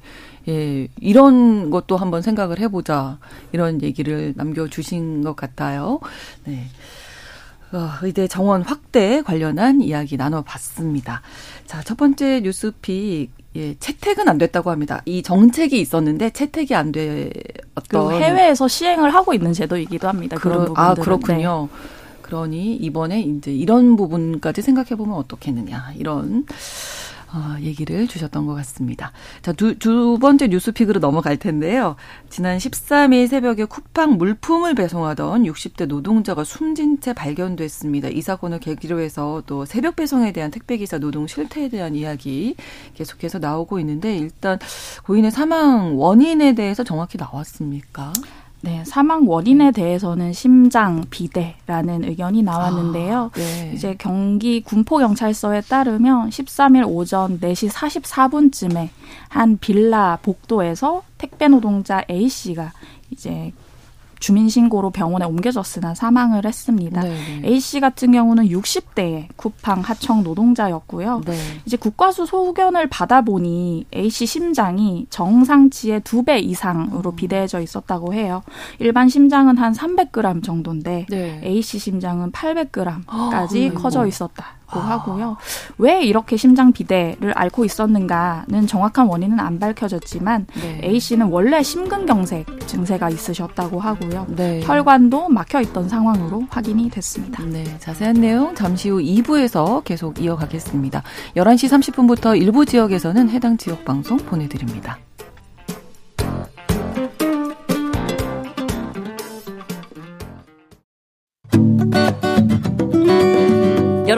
[0.47, 3.17] 예, 이런 것도 한번 생각을 해보자.
[3.51, 5.99] 이런 얘기를 남겨주신 것 같아요.
[6.45, 6.67] 네.
[7.71, 11.21] 어, 의대 정원 확대 관련한 이야기 나눠봤습니다.
[11.65, 13.31] 자, 첫 번째 뉴스픽.
[13.55, 15.01] 예, 채택은 안 됐다고 합니다.
[15.05, 17.31] 이 정책이 있었는데 채택이 안 돼.
[17.73, 20.37] 어떤 해외에서 시행을 하고 있는 제도이기도 합니다.
[20.37, 20.85] 그런 부분들은.
[20.85, 21.67] 아 그렇군요.
[21.71, 21.99] 네.
[22.21, 26.45] 그러니 이번에 이제 이런 부분까지 생각해 보면 어떻겠느냐 이런
[27.31, 29.11] 어, 얘기를 주셨던 것 같습니다.
[29.41, 31.95] 자, 두, 두 번째 뉴스픽으로 넘어갈 텐데요.
[32.29, 38.09] 지난 13일 새벽에 쿠팡 물품을 배송하던 60대 노동자가 숨진 채 발견됐습니다.
[38.09, 42.55] 이 사건을 계기로 해서 또 새벽 배송에 대한 택배기사 노동 실태에 대한 이야기
[42.95, 44.57] 계속해서 나오고 있는데 일단
[45.03, 48.11] 고인의 사망 원인에 대해서 정확히 나왔습니까?
[48.61, 53.31] 네, 사망 원인에 대해서는 심장 비대라는 의견이 나왔는데요.
[53.33, 53.71] 아, 네.
[53.73, 58.89] 이제 경기 군포경찰서에 따르면 13일 오전 4시 44분쯤에
[59.29, 62.73] 한 빌라 복도에서 택배 노동자 A 씨가
[63.11, 63.53] 이제
[64.19, 67.01] 주민신고로 병원에 옮겨졌으나 사망을 했습니다.
[67.01, 67.09] 네,
[67.41, 67.47] 네.
[67.47, 71.21] A 씨 같은 경우는 60대의 쿠팡 하청 노동자였고요.
[71.25, 71.37] 네.
[71.65, 77.15] 이제 국과수 소견을 받아보니 A 씨 심장이 정상치의 두 배 이상으로 음.
[77.15, 78.43] 비대해져 있었다고 해요.
[78.79, 81.41] 일반 심장은 한 300g 정도인데 네.
[81.43, 84.58] A 씨 심장은 800g까지 어, 커져 있었다.
[84.77, 84.79] 아.
[84.79, 85.37] 하고요.
[85.77, 90.81] 왜 이렇게 심장 비대를 앓고 있었는가는 정확한 원인은 안 밝혀졌지만 네.
[90.83, 94.27] A 씨는 원래 심근경색 증세가 있으셨다고 하고요.
[94.29, 94.61] 네.
[94.63, 97.43] 혈관도 막혀 있던 상황으로 확인이 됐습니다.
[97.43, 101.03] 네, 자세한 내용 잠시 후 2부에서 계속 이어가겠습니다.
[101.35, 104.99] 11시 30분부터 일부 지역에서는 해당 지역 방송 보내드립니다.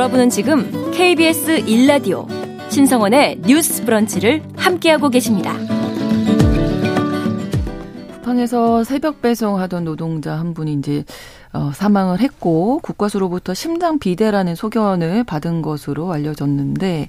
[0.01, 2.25] 여러분은 지금 KBS 1라디오
[2.71, 5.55] 신성원의 뉴스 브런치를 함께하고 계십니다.
[8.13, 11.05] 북한에서 새벽 배송하던 노동자 한 분이 이제
[11.53, 17.07] 어, 사망을 했고 국과수로부터 심장 비대라는 소견을 받은 것으로 알려졌는데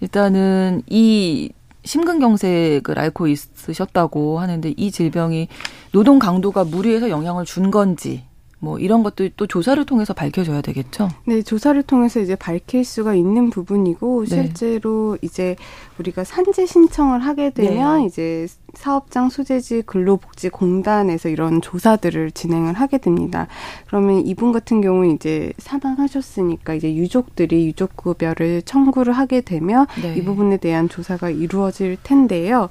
[0.00, 1.52] 일단은 이
[1.84, 5.46] 심근경색을 앓고 있으셨다고 하는데 이 질병이
[5.92, 8.24] 노동 강도가 무리해서 영향을 준 건지
[8.62, 11.08] 뭐 이런 것들 또 조사를 통해서 밝혀져야 되겠죠.
[11.24, 14.28] 네, 조사를 통해서 이제 밝힐 수가 있는 부분이고 네.
[14.28, 15.56] 실제로 이제
[15.98, 18.06] 우리가 산재 신청을 하게 되면 네.
[18.06, 23.48] 이제 사업장 소재지 근로복지공단에서 이런 조사들을 진행을 하게 됩니다.
[23.88, 30.14] 그러면 이분 같은 경우는 이제 사망하셨으니까 이제 유족들이 유족급여를 청구를 하게 되면 네.
[30.16, 32.68] 이 부분에 대한 조사가 이루어질 텐데요.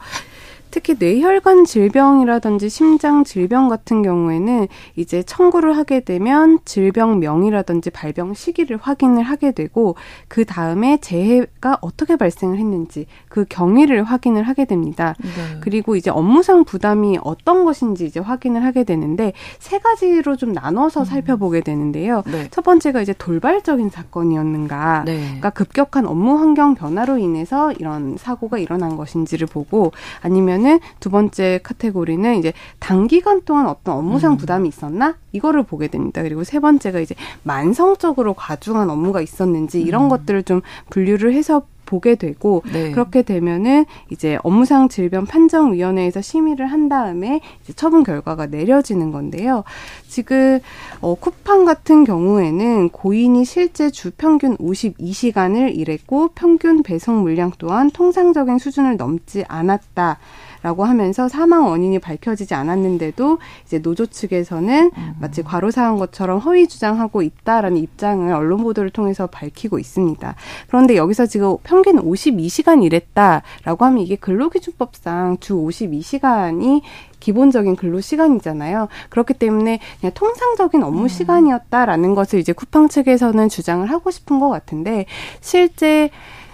[0.72, 9.24] 특히 뇌혈관 질병이라든지 심장 질병 같은 경우에는 이제 청구를 하게 되면 질병명이라든지 발병 시기를 확인을
[9.24, 9.96] 하게 되고
[10.30, 15.14] 그 다음에 재해가 어떻게 발생을 했는지 그 경위를 확인을 하게 됩니다.
[15.20, 15.60] 네.
[15.60, 21.06] 그리고 이제 업무상 부담이 어떤 것인지 이제 확인을 하게 되는데 세 가지로 좀 나눠서 음.
[21.06, 22.24] 살펴보게 되는데요.
[22.26, 22.48] 네.
[22.50, 25.20] 첫 번째가 이제 돌발적인 사건이었는가, 네.
[25.26, 31.60] 그러니까 급격한 업무 환경 변화로 인해서 이런 사고가 일어난 것인지를 보고 아니면 보면은 두 번째
[31.64, 34.38] 카테고리는 이제 단기간 동안 어떤 업무상 음.
[34.38, 36.22] 부담이 있었나 이거를 보게 됩니다.
[36.24, 40.10] 그리고 세 번째가 이제 만성적으로 과중한 업무가 있었는지 이런 음.
[40.10, 42.92] 것들을 좀 분류를 해서 보게 되고 네.
[42.92, 49.66] 그렇게 되면은 이제 업무상 질병 판정 위원회에서 심의를 한 다음에 이제 처분 결과가 내려지는 건데요.
[50.08, 50.62] 지금
[51.02, 58.58] 어 쿠팡 같은 경우에는 고인이 실제 주 평균 52시간을 일했고 평균 배송 물량 또한 통상적인
[58.58, 60.18] 수준을 넘지 않았다.
[60.62, 65.14] 라고 하면서 사망 원인이 밝혀지지 않았는데도 이제 노조 측에서는 음.
[65.20, 70.36] 마치 과로사한 것처럼 허위 주장하고 있다라는 입장을 언론 보도를 통해서 밝히고 있습니다.
[70.68, 76.82] 그런데 여기서 지금 평균 52시간 일했다라고 하면 이게 근로기준법상 주 52시간이
[77.22, 78.90] 기본적인 근로 시간이잖아요.
[79.10, 81.08] 그렇기 때문에 그냥 통상적인 업무 음.
[81.08, 85.06] 시간이었다라는 것을 이제 쿠팡 측에서는 주장을 하고 싶은 것 같은데
[85.40, 86.10] 실제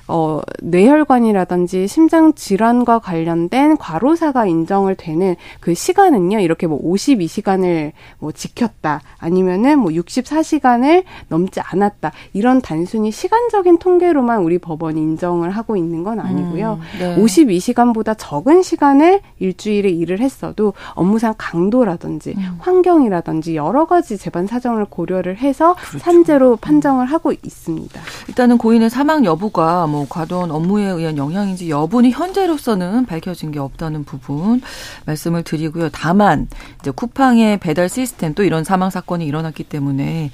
[0.07, 9.01] 어, 뇌혈관이라든지 심장 질환과 관련된 과로사가 인정을 되는 그 시간은요, 이렇게 뭐 52시간을 뭐 지켰다,
[9.17, 16.19] 아니면은 뭐 64시간을 넘지 않았다, 이런 단순히 시간적인 통계로만 우리 법원이 인정을 하고 있는 건
[16.19, 16.79] 아니고요.
[16.79, 17.15] 음, 네.
[17.17, 22.57] 52시간보다 적은 시간을 일주일에 일을 했어도 업무상 강도라든지 음.
[22.59, 25.99] 환경이라든지 여러 가지 재반 사정을 고려를 해서 그렇죠.
[25.99, 28.01] 산재로 판정을 하고 있습니다.
[28.27, 34.61] 일단은 고인의 사망 여부가 뭐뭐 과도한 업무에 의한 영향인지 여부는 현재로서는 밝혀진 게 없다는 부분
[35.05, 35.89] 말씀을 드리고요.
[35.91, 36.47] 다만
[36.79, 40.29] 이제 쿠팡의 배달 시스템 또 이런 사망 사건이 일어났기 때문에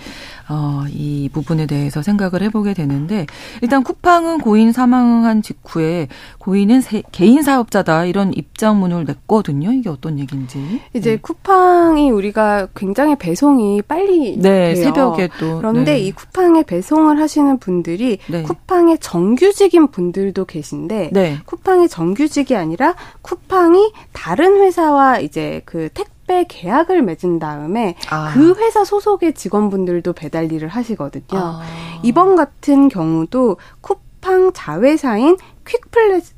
[0.49, 3.25] 어, 이 부분에 대해서 생각을 해보게 되는데
[3.61, 9.71] 일단 쿠팡은 고인 사망한 직후에 고인은 세, 개인 사업자다 이런 입장문을 냈거든요.
[9.71, 10.81] 이게 어떤 얘기인지.
[10.93, 11.17] 이제 네.
[11.17, 14.83] 쿠팡이 우리가 굉장히 배송이 빨리 네, 돼요.
[14.83, 15.99] 새벽에 또 그런데 네.
[15.99, 18.43] 이 쿠팡에 배송을 하시는 분들이 네.
[18.43, 21.39] 쿠팡의 정규 직인 분들도 계신데 네.
[21.45, 26.13] 쿠팡이 정규직이 아니라 쿠팡이 다른 회사와 이제 그 택.
[26.23, 28.31] 택배 계약을 맺은 다음에 아.
[28.33, 31.39] 그 회사 소속의 직원분들도 배달 일을 하시거든요.
[31.39, 31.61] 아.
[32.01, 36.33] 이번 같은 경우도 쿠팡 자회사인 퀵플렉스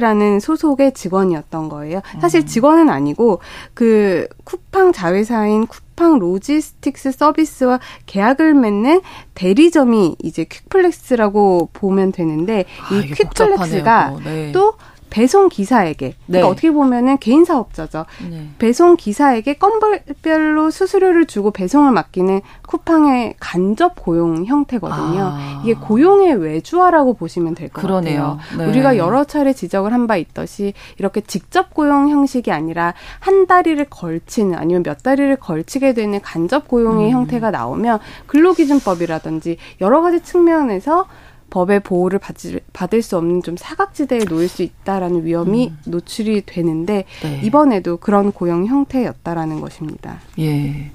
[0.00, 2.00] 라는 소속의 직원이었던 거예요.
[2.20, 2.46] 사실 음.
[2.46, 3.40] 직원은 아니고
[3.74, 9.00] 그 쿠팡 자회사인 쿠팡 로지스틱스 서비스와 계약을 맺는
[9.34, 14.52] 대리점이 이제 퀵플렉스라고 보면 되는데 아, 이 퀵플렉스가 네.
[14.52, 14.74] 또
[15.10, 16.50] 배송 기사에게 그러니까 네.
[16.52, 18.06] 어떻게 보면은 개인 사업자죠.
[18.30, 18.48] 네.
[18.58, 25.20] 배송 기사에게 건별로 수수료를 주고 배송을 맡기는 쿠팡의 간접 고용 형태거든요.
[25.32, 25.62] 아.
[25.64, 28.38] 이게 고용의 외주화라고 보시면 될 것 같아요.
[28.56, 28.66] 네.
[28.66, 34.56] 우리가 여러 차례 지적을 한 바 있듯이 이렇게 직접 고용 형식이 아니라 한 다리를 걸치는
[34.56, 37.12] 아니면 몇 다리를 걸치게 되는 간접 고용의 음.
[37.12, 41.06] 형태가 나오면 근로기준법이라든지 여러 가지 측면에서
[41.50, 45.78] 법의 보호를 받지, 받을 수 없는 좀 사각지대에 놓일 수 있다라는 위험이 음.
[45.86, 47.40] 노출이 되는데 네.
[47.44, 50.20] 이번에도 그런 고용 형태였다라는 것입니다.
[50.38, 50.90] 예.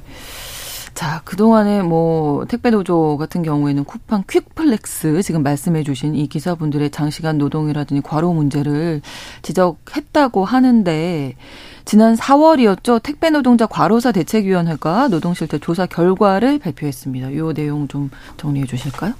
[0.93, 7.39] 자, 그동안에 뭐 택배 노조 같은 경우에는 쿠팡 퀵플렉스 지금 말씀해 주신 이 기사분들의 장시간
[7.39, 9.01] 노동이라든지 과로 문제를
[9.41, 11.35] 지적했다고 하는데
[11.85, 13.01] 지난 4월이었죠.
[13.01, 17.31] 택배 노동자 과로사 대책위원회가 노동실태 조사 결과를 발표했습니다.
[17.31, 19.13] 이 내용 좀 정리해 주실까요?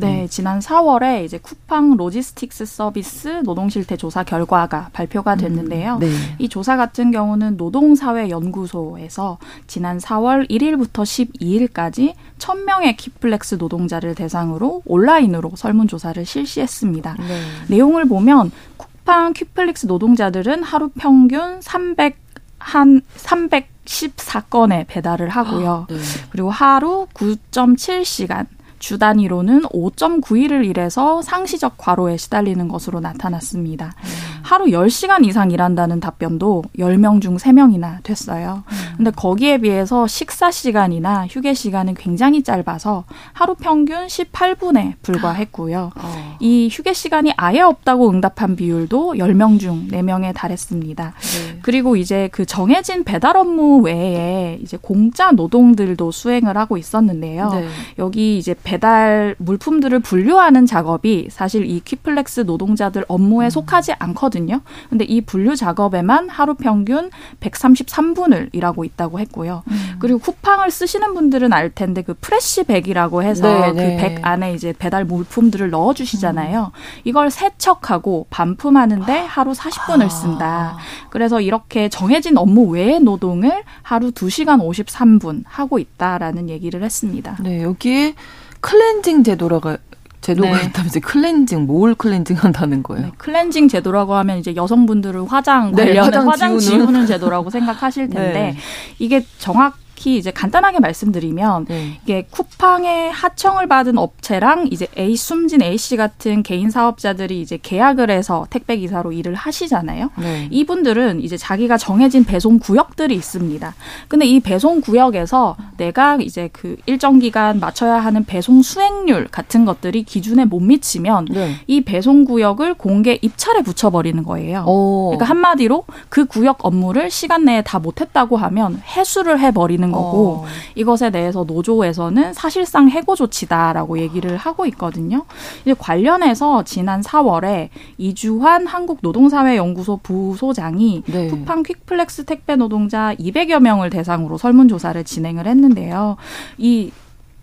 [0.00, 0.28] 네, 음.
[0.28, 5.94] 지난 4월에 이제 쿠팡 로지스틱스 서비스 노동실태 조사 결과가 발표가 음, 됐는데요.
[5.94, 6.10] 음, 네.
[6.38, 16.24] 이 조사 같은 경우는 노동사회연구소에서 지난 4월 1일부터 12일까지 1000명의 퀵플렉스 노동자를 대상으로 온라인으로 설문조사를
[16.24, 17.16] 실시했습니다.
[17.18, 17.40] 네.
[17.68, 22.16] 내용을 보면 쿠팡 퀵플렉스 노동자들은 하루 평균 300,
[22.58, 25.86] 한 314건의 배달을 하고요.
[25.88, 25.96] 네.
[26.30, 28.46] 그리고 하루 9.7시간
[28.80, 33.92] 주 단위로는 5.9일을 일해서 상시적 과로에 시달리는 것으로 나타났습니다.
[33.96, 34.30] 음.
[34.42, 38.64] 하루 10시간 이상 일한다는 답변도 10명 중 3명이나 됐어요.
[38.66, 38.76] 음.
[38.96, 45.92] 근데 거기에 비해서 식사 시간이나 휴게 시간은 굉장히 짧아서 하루 평균 18분에 불과했고요.
[45.94, 46.36] 어.
[46.40, 51.14] 이 휴게 시간이 아예 없다고 응답한 비율도 10명 중 4명에 달했습니다.
[51.16, 51.58] 네.
[51.62, 57.50] 그리고 이제 그 정해진 배달 업무 외에 이제 공짜 노동들도 수행을 하고 있었는데요.
[57.50, 57.68] 네.
[57.98, 63.50] 여기 이제 배달 물품들을 분류하는 작업이 사실 이 퀴플렉스 노동자들 업무에 음.
[63.50, 64.60] 속하지 않거든요.
[64.88, 69.64] 근데 이 분류 작업에만 하루 평균 133분을 일하고 있다고 했고요.
[69.68, 69.96] 음.
[69.98, 73.96] 그리고 쿠팡을 쓰시는 분들은 알 텐데 그 프레시백이라고 해서 네, 네.
[73.96, 76.70] 그백 안에 이제 배달 물품들을 넣어 주시잖아요.
[76.72, 77.00] 음.
[77.02, 80.76] 이걸 세척하고 반품하는데 하루 40분을 쓴다.
[81.10, 87.36] 그래서 이렇게 정해진 업무 외의 노동을 하루 2시간 53분 하고 있다라는 얘기를 했습니다.
[87.40, 88.14] 네, 여기에
[88.60, 89.78] 클렌징 제도라가
[90.20, 90.64] 제도가 네.
[90.66, 93.06] 있다면서 클렌징 뭘 클렌징 한다는 거예요?
[93.06, 96.84] 네, 클렌징 제도라고 하면 이제 여성분들을 화장 네, 관련 화장, 화장 지우는.
[96.86, 98.56] 지우는 제도라고 생각하실 텐데 네.
[98.98, 102.00] 이게 정확 특히 이제 간단하게 말씀드리면 네.
[102.02, 108.10] 이게 쿠팡의 하청을 받은 업체랑 이제 A 숨진 A 씨 같은 개인 사업자들이 이제 계약을
[108.10, 110.10] 해서 택배 기사로 일을 하시잖아요.
[110.18, 110.48] 네.
[110.50, 113.74] 이분들은 이제 자기가 정해진 배송 구역들이 있습니다.
[114.08, 120.04] 근데 이 배송 구역에서 내가 이제 그 일정 기간 맞춰야 하는 배송 수행률 같은 것들이
[120.04, 121.56] 기준에 못 미치면 네.
[121.66, 124.64] 이 배송 구역을 공개 입찰에 붙여버리는 거예요.
[124.66, 125.10] 오.
[125.10, 130.44] 그러니까 한마디로 그 구역 업무를 시간 내에 다 못했다고 하면 해수를 해버리는 있는 거고 어.
[130.74, 135.24] 이것에 대해서 노조에서는 사실상 해고 조치다라고 얘기를 하고 있거든요.
[135.62, 141.28] 이제 관련해서 지난 4월에 이주환 한국노동사회연구소 부소장이 네.
[141.28, 146.16] 쿠팡 퀵플렉스 택배 노동자 200여 명을 대상으로 설문조사를 진행을 했는데요.
[146.58, 146.92] 이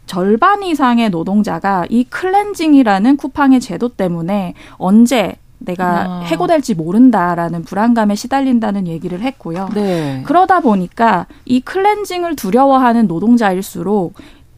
[0.06, 6.22] 절반 이상의 노동자가 이 클렌징이라는 쿠팡의 제도 때문에 언제 내가 아.
[6.22, 9.70] 해고될지 모른다라는 불안감에 시달린다는 얘기를 했고요.
[9.74, 10.24] 네.
[10.26, 14.14] 그러다 보니까 이 클렌징을 두려워하는 노동자일수록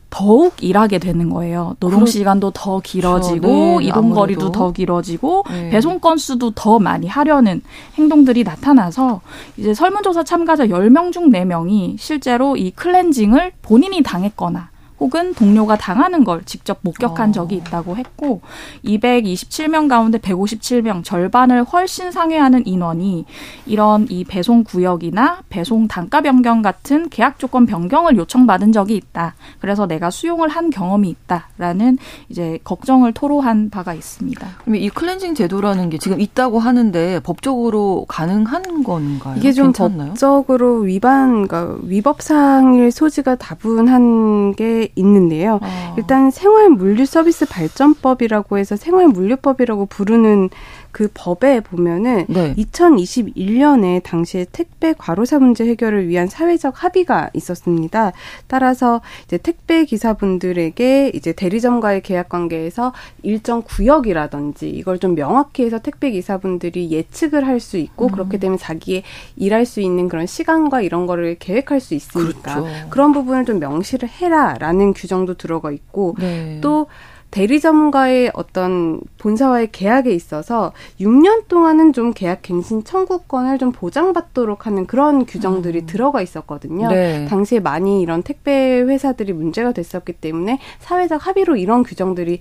[0.10, 1.76] 더욱 일하게 되는 거예요.
[1.80, 3.80] 노동 시간도 더 길어지고 그렇죠.
[3.80, 5.70] 네, 이동 거리도 더 길어지고 네.
[5.70, 7.62] 배송 건수도 더 많이 하려는
[7.96, 9.22] 행동들이 나타나서
[9.58, 16.44] 이제 설문조사 참가자 10명 중 4명이 실제로 이 클렌징을 본인이 당했거나 혹은 동료가 당하는 걸
[16.46, 17.32] 직접 목격한 어.
[17.32, 18.42] 적이 있다고 했고
[18.84, 23.26] 227명 가운데 157명 절반을 훨씬 상회하는 인원이
[23.66, 29.36] 이런 이 배송 구역이나 배송 단가 변경 같은 계약 조건 변경을 요청받은 적이 있다.
[29.60, 31.98] 그래서 내가 수용을 한 경험이 있다라는
[32.30, 34.48] 이제 걱정을 토로한 바가 있습니다.
[34.62, 39.36] 그러면 이 클렌징 제도라는 게 지금 있다고 하는데 법적으로 가능한 건가요?
[39.38, 40.10] 이게 좀 괜찮나요?
[40.10, 45.60] 법적으로 위반, 그러니까 위법 사항일 소지가 다분한 게 있는데요.
[45.62, 45.96] 어.
[45.98, 50.50] 일단 생활 물류 서비스 발전법이라고 해서 생활 물류법이라고 부르는
[50.92, 52.56] 그 법에 보면은 네.
[52.56, 58.12] 2021년에 당시에 택배 과로사 문제 해결을 위한 사회적 합의가 있었습니다.
[58.48, 66.10] 따라서 이제 택배 기사분들에게 이제 대리점과의 계약 관계에서 일정 구역이라든지 이걸 좀 명확히 해서 택배
[66.12, 68.12] 기사분들이 예측을 할 수 있고 음.
[68.12, 69.04] 그렇게 되면 자기의
[69.36, 72.90] 일할 수 있는 그런 시간과 이런 거를 계획할 수 있으니까 그렇죠.
[72.90, 76.60] 그런 부분을 좀 명시를 해라라는 규정도 들어가 있고 네.
[76.62, 76.88] 또
[77.32, 85.26] 대리점과의 어떤 본사와의 계약에 있어서 6년 동안은 좀 계약 갱신 청구권을 좀 보장받도록 하는 그런
[85.26, 85.86] 규정들이 음.
[85.86, 86.90] 들어가 있었거든요.
[86.90, 87.26] 네.
[87.26, 92.40] 당시에 많이 이런 택배 회사들이 문제가 됐었기 때문에 사회적 합의로 이런 규정들이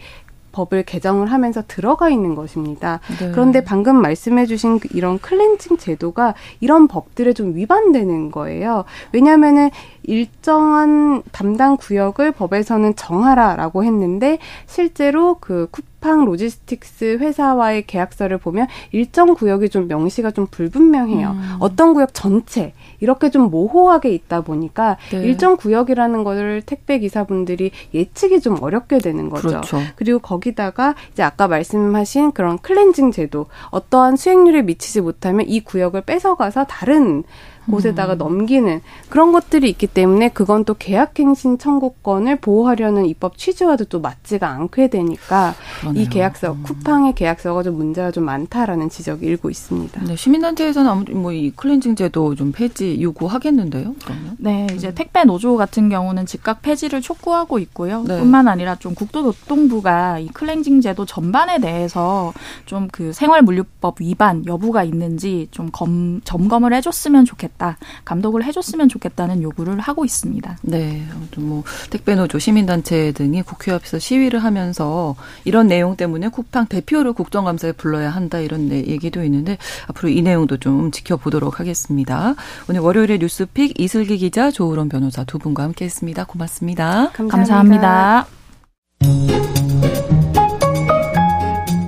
[0.52, 3.00] 법을 개정을 하면서 들어가 있는 것입니다.
[3.18, 3.30] 네.
[3.30, 8.84] 그런데 방금 말씀해주신 그 이런 클렌징 제도가 이런 법들에 좀 위반되는 거예요.
[9.12, 9.70] 왜냐하면은
[10.02, 19.68] 일정한 담당 구역을 법에서는 정하라라고 했는데 실제로 그 쿠팡 로지스틱스 회사와의 계약서를 보면 일정 구역이
[19.68, 21.30] 좀 명시가 좀 불분명해요.
[21.30, 21.56] 음.
[21.60, 25.18] 어떤 구역 전체 이렇게 좀 모호하게 있다 보니까 네.
[25.18, 29.48] 일정 구역이라는 것을 택배 기사분들이 예측이 좀 어렵게 되는 거죠.
[29.48, 29.78] 그렇죠.
[29.96, 36.64] 그리고 거기다가 이제 아까 말씀하신 그런 클렌징 제도 어떠한 수익률에 미치지 못하면 이 구역을 뺏어가서
[36.64, 37.24] 다른
[37.70, 38.18] 곳에다가 음.
[38.18, 44.88] 넘기는 그런 것들이 있기 때문에 그건 또 계약갱신 청구권을 보호하려는 입법 취지와도 또 맞지가 않게
[44.88, 46.02] 되니까 그러네요.
[46.02, 46.62] 이 계약서 음.
[46.64, 50.02] 쿠팡의 계약서가 좀 문제가 좀 많다라는 지적이 일고 있습니다.
[50.04, 53.94] 네, 시민단체에서는 아무래도 뭐이 클렌징 제도 좀 폐지 요구하겠는데요.
[54.04, 54.36] 그러면?
[54.38, 58.02] 네, 이제 택배 노조 같은 경우는 즉각 폐지를 촉구하고 있고요.
[58.06, 58.18] 네.
[58.18, 62.32] 뿐만 아니라 좀 국토교통부가 이 클렌징 제도 전반에 대해서
[62.66, 67.57] 좀 그 생활물류법 위반 여부가 있는지 좀 검, 점검을 해줬으면 좋겠다.
[67.58, 67.76] 좋겠다.
[68.04, 70.58] 감독을 해줬으면 좋겠다는 요구를 하고 있습니다.
[70.62, 71.04] 네.
[71.12, 77.12] 아무튼 뭐 택배 노조 시민단체 등이 국회 앞에서 시위를 하면서 이런 내용 때문에 쿠팡 대표를
[77.12, 82.34] 국정감사에 불러야 한다 이런 얘기도 있는데 앞으로 이 내용도 좀 지켜보도록 하겠습니다.
[82.70, 86.24] 오늘 월요일에 뉴스픽 이슬기 기자 조으론 변호사 두 분과 함께했습니다.
[86.24, 87.10] 고맙습니다.
[87.12, 87.36] 감사합니다.
[87.36, 88.26] 감사합니다.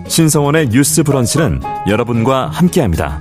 [0.08, 3.20] 신성원의 뉴스 브런치는 여러분과 함께합니다.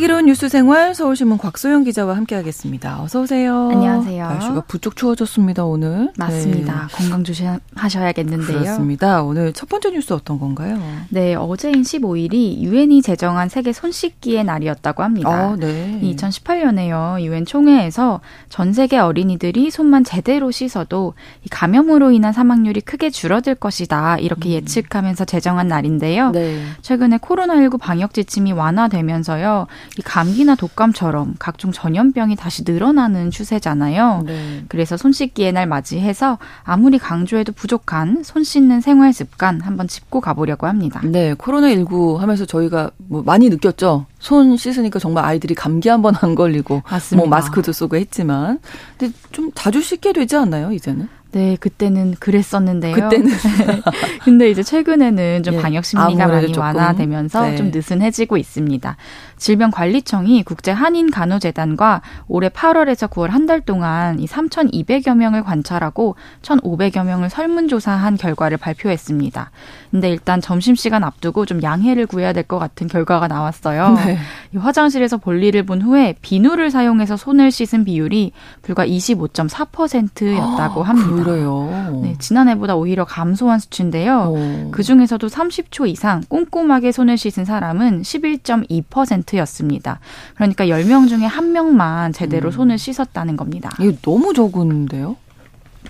[0.00, 3.02] 슬기로운 뉴스 생활 서울신문 곽소영 기자와 함께하겠습니다.
[3.02, 3.68] 어서 오세요.
[3.70, 4.28] 안녕하세요.
[4.28, 6.10] 날씨가 부쩍 추워졌습니다 오늘.
[6.16, 6.88] 맞습니다.
[6.88, 6.96] 네.
[6.96, 8.60] 건강 조심하셔야겠는데요.
[8.60, 9.22] 그렇습니다.
[9.22, 10.80] 오늘 첫 번째 뉴스 어떤 건가요?
[11.10, 15.28] 네, 어제인 15일이 유엔이 제정한 세계 손 씻기의 날이었다고 합니다.
[15.28, 16.00] 아, 네.
[16.02, 21.12] 2018년에요 유엔 총회에서 전 세계 어린이들이 손만 제대로 씻어도
[21.50, 24.54] 감염으로 인한 사망률이 크게 줄어들 것이다 이렇게 음.
[24.54, 26.30] 예측하면서 제정한 날인데요.
[26.30, 26.62] 네.
[26.80, 29.66] 최근에 코로나19 방역 지침이 완화되면서요.
[29.98, 34.22] 이 감기나 독감처럼 각종 전염병이 다시 늘어나는 추세잖아요.
[34.24, 34.64] 네.
[34.68, 40.66] 그래서 손 씻기의 날 맞이해서 아무리 강조해도 부족한 손 씻는 생활 습관 한번 짚고 가보려고
[40.68, 41.00] 합니다.
[41.04, 44.06] 네, 코로나19 하면서 저희가 뭐 많이 느꼈죠.
[44.20, 47.16] 손 씻으니까 정말 아이들이 감기 한 번 안 걸리고 뭐 맞습니다.
[47.26, 48.58] 뭐 마스크도 쓰고 했지만
[48.96, 51.08] 근데 좀 자주 씻게 되지 않나요, 이제는?
[51.32, 52.94] 네, 그때는 그랬었는데요.
[52.94, 53.30] 그때는.
[54.24, 57.56] 근데 이제 최근에는 좀 예, 방역 심리가 많이 완화되면서 네.
[57.56, 58.96] 좀 느슨해지고 있습니다.
[59.36, 67.04] 질병관리청이 국제 한인 간호재단과 올해 8월에서 9월 한 달 동안 이 3,200여 명을 관찰하고 1,500여
[67.04, 69.50] 명을 설문조사한 결과를 발표했습니다.
[69.90, 73.94] 근데 일단 점심시간 앞두고 좀 양해를 구해야 될 것 같은 결과가 나왔어요.
[74.04, 74.18] 네.
[74.54, 78.32] 이 화장실에서 볼일을 본 후에 비누를 사용해서 손을 씻은 비율이
[78.62, 81.22] 불과 25.4%였다고 합니다.
[81.24, 82.00] 그래요.
[82.02, 84.34] 네, 지난해보다 오히려 감소한 수치인데요.
[84.72, 90.00] 그 중에서도 30초 이상 꼼꼼하게 손을 씻은 사람은 11.2%였습니다.
[90.34, 92.52] 그러니까 10명 중에 1명만 제대로 음.
[92.52, 93.70] 손을 씻었다는 겁니다.
[93.80, 95.16] 이게 너무 적은데요?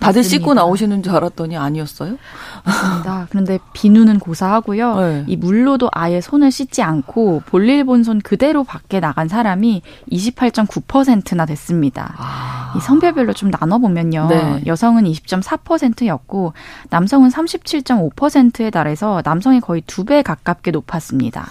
[0.00, 0.28] 다들 맞습니다.
[0.28, 2.16] 씻고 나오시는 줄 알았더니 아니었어요?
[2.64, 3.26] 맞습니다.
[3.30, 4.96] 그런데 비누는 고사하고요.
[5.00, 5.24] 네.
[5.26, 12.14] 이 물로도 아예 손을 씻지 않고 볼일 본손 그대로 밖에 나간 사람이 28.9%나 됐습니다.
[12.18, 12.72] 아.
[12.76, 14.26] 이 성별별로 좀 나눠보면요.
[14.28, 14.62] 네.
[14.66, 16.52] 여성은 20.4%였고
[16.90, 21.46] 남성은 37.5%에 달해서 남성이 거의 두 배 가깝게 높았습니다.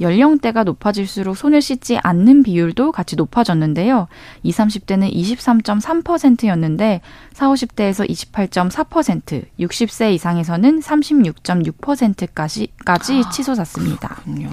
[0.00, 4.08] 연령대가 높아질수록 손을 씻지 않는 비율도 같이 높아졌는데요.
[4.42, 7.00] 20, 30대는 23.3%였는데
[7.32, 14.08] 40, 50대에서 28.4%, 60세 이상에서는 36.6%까지 까지 아, 치솟았습니다.
[14.08, 14.50] 그렇군요.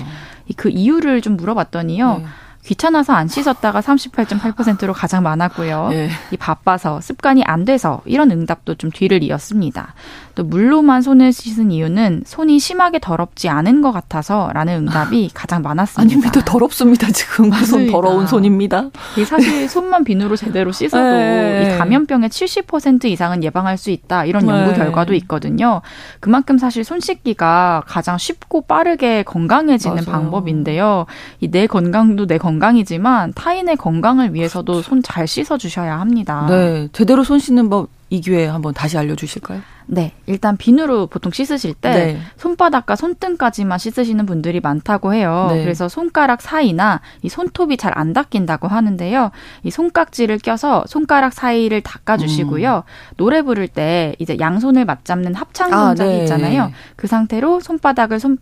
[0.56, 2.18] 그 이유를 좀 물어봤더니요.
[2.20, 2.26] 네.
[2.66, 5.89] 귀찮아서 안 씻었다가 38.8%로 가장 많았고요.
[5.89, 6.09] 네.
[6.32, 9.93] 이 바빠서 습관이 안 돼서 이런 응답도 좀 뒤를 이었습니다.
[10.36, 16.01] 또 물로만 손을 씻은 이유는 손이 심하게 더럽지 않은 것 같아서라는 응답이 가장 많았습니다.
[16.01, 16.41] 아닙니다.
[16.45, 17.07] 더럽습니다.
[17.11, 18.89] 지금 손 더러운 손입니다.
[19.26, 21.74] 사실 손만 비누로 제대로 씻어도 네.
[21.76, 24.78] 이 감염병의 70% 이상은 예방할 수 있다 이런 연구 네.
[24.78, 25.82] 결과도 있거든요.
[26.20, 30.11] 그만큼 사실 손 씻기가 가장 쉽고 빠르게 건강해지는 맞아요.
[30.11, 31.05] 방법인데요.
[31.41, 36.45] 이 내 건강도 내 건강 이지만 타인의 건강을 위해서도 손잘 씻어 주셔야 합니다.
[36.49, 39.62] 네, 제대로 손 씻는 법 이 기회에 한번 다시 알려주실까요?
[39.88, 42.20] 네, 일단 비누로 보통 씻으실 때 네.
[42.38, 45.47] 손바닥과 손등까지만 씻으시는 분들이 많다고 해요.
[45.51, 45.64] 네.
[45.64, 49.32] 그래서 손가락 사이나 이 손톱이 잘 안 닦인다고 하는데요.
[49.64, 52.84] 이 손깍지를 껴서 손가락 사이를 닦아주시고요.
[52.86, 53.16] 음.
[53.18, 56.22] 노래 부를 때 이제 양손을 맞잡는 합창 아, 동작이 아, 네.
[56.24, 56.72] 있잖아요.
[56.95, 58.38] 그 상태로 손바닥을 손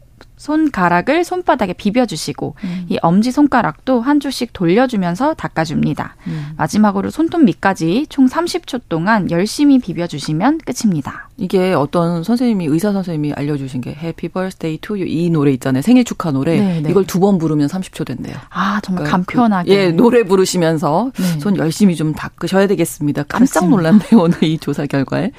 [0.47, 2.85] 손가락을 손바닥에 비벼주시고 음.
[2.89, 6.17] 이 엄지 손가락도 한 주씩 돌려주면서 닦아줍니다.
[6.27, 6.47] 음.
[6.57, 11.29] 마지막으로 손톱 밑까지 총 30초 동안 열심히 비벼주시면 끝입니다.
[11.37, 15.81] 이게 어떤 선생님이 의사 선생님이 알려주신 게 Happy Birthday to You 이 노래 있잖아요.
[15.81, 16.57] 생일 축하 노래.
[16.59, 16.81] 네네.
[16.81, 16.89] 네.
[16.89, 18.35] 이걸 두 번 부르면 30초 된대요.
[18.49, 19.69] 아 정말 그러니까 간편하게.
[19.73, 21.39] 그, 예 노래 부르시면서 네.
[21.39, 23.23] 손 열심히 좀 닦으셔야 되겠습니다.
[23.29, 23.69] 깜짝.
[23.69, 25.31] 놀랐네요 오늘 이 조사 결과에.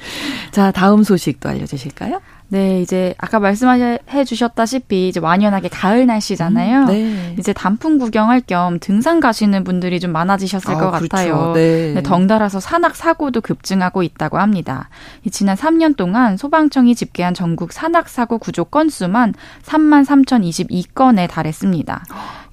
[0.49, 2.21] 자 다음 소식도 알려주실까요?
[2.47, 6.81] 네, 이제 아까 말씀해 주셨다시피 이제 완연하게 가을 날씨잖아요.
[6.81, 7.35] 음, 네.
[7.39, 11.07] 이제 단풍 구경할 겸 등산 가시는 분들이 좀 많아지셨을 아, 것 그렇죠.
[11.09, 11.53] 같아요.
[11.53, 11.93] 네.
[11.93, 14.89] 네, 덩달아서 산악 사고도 급증하고 있다고 합니다.
[15.31, 19.33] 지난 3년 동안 소방청이 집계한 전국 산악 사고 구조 건수만
[19.63, 22.03] 3만 3,022건에 달했습니다.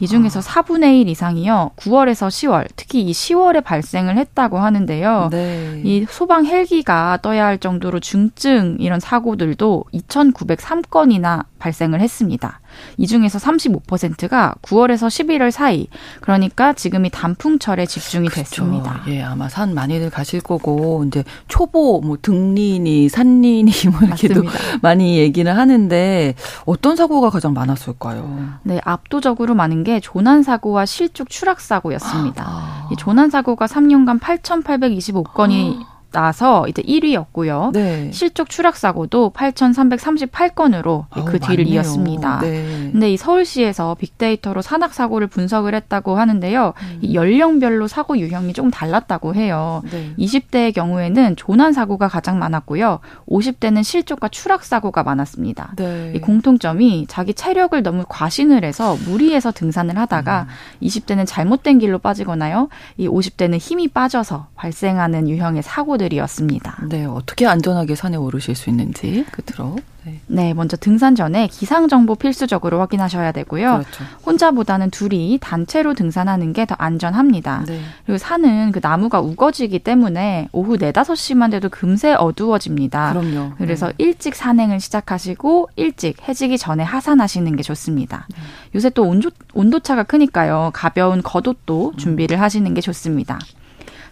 [0.03, 0.43] 이 중에서 아.
[0.43, 1.71] 4분의 1 이상이요.
[1.77, 5.29] 9월에서 10월, 특히 이 10월에 발생을 했다고 하는데요.
[5.31, 5.81] 네.
[5.85, 12.61] 이 소방 헬기가 떠야 할 정도로 중증 이런 사고들도 2,903건이나 발생을 했습니다.
[12.97, 15.87] 이 중에서 35%가 9월에서 11월 사이,
[16.21, 18.43] 그러니까 지금이 단풍철에 집중이 그렇죠.
[18.43, 19.03] 됐습니다.
[19.07, 24.79] 예, 아마 산 많이들 가실 거고 이제 초보 뭐 등린이 산린이 뭐 이렇게도 맞습니다.
[24.83, 26.35] 많이 얘기를 하는데
[26.67, 28.49] 어떤 사고가 가장 많았을까요?
[28.65, 32.45] 네, 압도적으로 많은 게 조난 사고와 실족 추락 사고였습니다.
[32.45, 32.89] 아.
[32.91, 35.92] 이 조난 사고가 3년간 8,825건이 아.
[36.13, 37.73] 나서 이제 1위였고요.
[37.73, 38.11] 네.
[38.13, 41.75] 실족 추락 사고도 8,338건으로 그 아우, 뒤를 많네요.
[41.75, 42.41] 이었습니다.
[42.41, 42.91] 네.
[42.93, 46.75] 근데 이 서울시에서 빅데이터로 산악 사고를 분석을 했다고 하는데요.
[46.77, 46.99] 음.
[47.01, 49.83] 이 연령별로 사고 유형이 조금 달랐다고 해요.
[49.91, 50.13] 네.
[50.19, 53.01] 20대의 경우에는 조난 사고가 가장 많았고요.
[53.29, 55.73] 50대는 실족과 추락 사고가 많았습니다.
[55.77, 56.13] 네.
[56.15, 60.87] 이 공통점이 자기 체력을 너무 과신을 해서 무리해서 등산을 하다가 음.
[60.87, 62.69] 20대는 잘못된 길로 빠지거나요.
[62.99, 66.79] 이 50대는 힘이 빠져서 발생하는 유형의 사고 친구들이었습니다.
[66.89, 69.77] 네, 어떻게 안전하게 산에 오르실 수 있는지 끝으로.
[70.05, 70.21] 네.
[70.27, 70.53] 네.
[70.53, 73.83] 먼저 등산 전에 기상 정보 필수적으로 확인하셔야 되고요.
[73.83, 74.05] 그렇죠.
[74.27, 77.65] 혼자보다는 둘이 단체로 등산하는 게 더 안전합니다.
[77.67, 77.81] 네.
[78.07, 83.13] 그리고 산은 그 나무가 우거지기 때문에 오후 4, 5시만 돼도 금세 어두워집니다.
[83.13, 83.53] 그럼요.
[83.59, 83.95] 그래서 네.
[83.99, 88.27] 일찍 산행을 시작하시고 일찍 해지기 전에 하산하시는 게 좋습니다.
[88.31, 88.37] 네.
[88.75, 90.71] 요새 또 온도, 온도차가 크니까요.
[90.73, 93.39] 가벼운 겉옷도 준비를 하시는 게 좋습니다.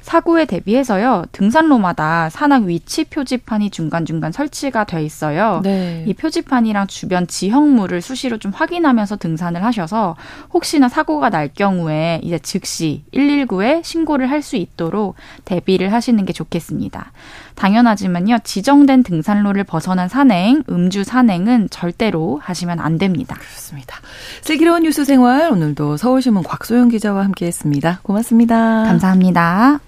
[0.02, 5.60] 사고에 대비해서요 등산로마다 산악 위치 표지판이 중간중간 설치가 돼 있어요.
[5.62, 6.04] 네.
[6.06, 10.16] 이 표지판이랑 주변 지형물을 수시로 좀 확인하면서 등산을 하셔서
[10.52, 17.12] 혹시나 사고가 날 경우에 이제 즉시 119에 신고를 할 수 있도록 대비를 하시는 게 좋겠습니다.
[17.60, 23.36] 당연하지만요 지정된 등산로를 벗어난 산행, 음주 산행은 절대로 하시면 안 됩니다.
[23.38, 23.98] 그렇습니다.
[24.40, 28.00] 슬기로운 뉴스 생활 오늘도 서울신문 곽소영 기자와 함께했습니다.
[28.02, 28.84] 고맙습니다.
[28.84, 29.80] 감사합니다.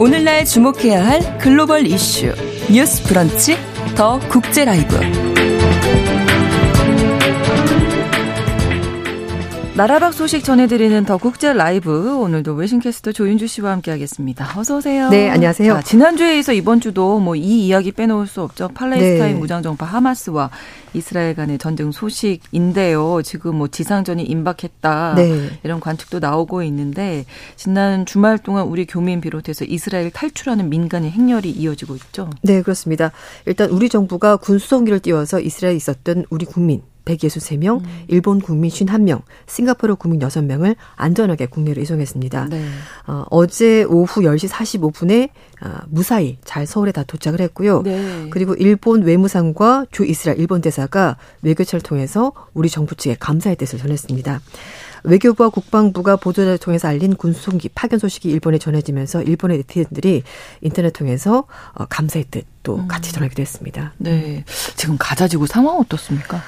[0.00, 2.34] 오늘날 주목해야 할 글로벌 이슈
[2.68, 3.56] 뉴스 브런치
[3.96, 4.98] 더 국제 라이브
[9.80, 14.58] 나라 밖 소식 전해드리는 더 국제 라이브 오늘도 외신 캐스터 조윤주 씨와 함께하겠습니다.
[14.58, 15.08] 어서 오세요.
[15.08, 15.72] 네, 안녕하세요.
[15.72, 18.68] 자, 지난주에 이어서 이번 주도 뭐 이 이야기 빼놓을 수 없죠.
[18.74, 19.40] 팔레스타인 네.
[19.40, 20.50] 무장 정파 하마스와
[20.92, 23.22] 이스라엘 간의 전쟁 소식인데요.
[23.22, 25.48] 지금 뭐 지상전이 임박했다 네.
[25.62, 27.24] 이런 관측도 나오고 있는데
[27.56, 32.28] 지난 주말 동안 우리 교민 비롯해서 이스라엘 탈출하는 민간인 행렬이 이어지고 있죠.
[32.42, 33.12] 네, 그렇습니다.
[33.46, 38.04] 일단 우리 정부가 군수성기를 띄워서 이스라엘에 있었던 우리 국민 163명, 음.
[38.08, 42.48] 일본 국민 51명, 싱가포르 국민 6명을 안전하게 국내로 이송했습니다.
[42.50, 42.64] 네.
[43.06, 45.30] 어, 어제 오후 10시 45분에
[45.62, 47.82] 어, 무사히 잘 서울에 다 도착을 했고요.
[47.82, 48.28] 네.
[48.30, 54.40] 그리고 일본 외무상과 주 이스라엘 일본 대사가 외교처를 통해서 우리 정부 측에 감사의 뜻을 전했습니다.
[55.04, 60.22] 외교부와 국방부가 보도자를 통해서 알린 군수송기 파견 소식이 일본에 전해지면서 일본의 네티즌들이
[60.60, 61.44] 인터넷 통해서
[61.74, 62.88] 어, 감사의 뜻도 음.
[62.88, 63.92] 같이 전하기도 했습니다.
[63.98, 64.44] 네.
[64.76, 66.42] 지금 가자지구 상황 어떻습니까?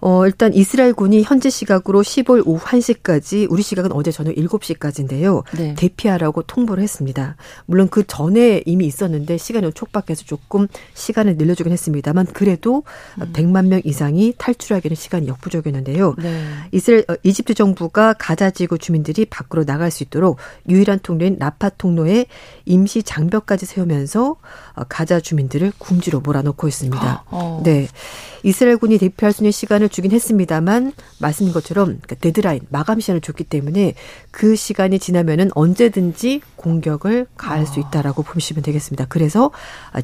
[0.00, 5.42] 어, 일단 이스라엘 군이 현지 시각으로 10월 오후 1시까지, 우리 시각은 어제 저녁 7시까지인데요.
[5.56, 5.74] 네.
[5.74, 7.36] 대피하라고 통보를 했습니다.
[7.64, 12.84] 물론 그 전에 이미 있었는데 시간이 촉박해서 조금 시간을 늘려주긴 했습니다만 그래도
[13.20, 13.32] 음.
[13.32, 16.14] 100만 명 이상이 탈출하기는 시간이 역부족이었는데요.
[16.18, 16.44] 네.
[16.72, 20.36] 이스라엘, 어, 이집트 정부가 가자 지구 주민들이 밖으로 나갈 수 있도록
[20.68, 22.26] 유일한 통로인 라파 통로에
[22.64, 24.36] 임시 장벽까지 세우면서 어,
[24.84, 27.24] 가자 주민들을 궁지로 몰아넣고 있습니다.
[27.30, 27.60] 어.
[27.64, 27.88] 네.
[28.42, 33.94] 이스라엘군이 대피할 수 있는 시간을 주긴 했습니다만 말씀인 것처럼 그러니까 데드라인 마감 시간을 줬기 때문에
[34.30, 37.88] 그 시간이 지나면은 언제든지 공격을 가할 수 아.
[37.88, 39.06] 있다라고 보시면 되겠습니다.
[39.08, 39.50] 그래서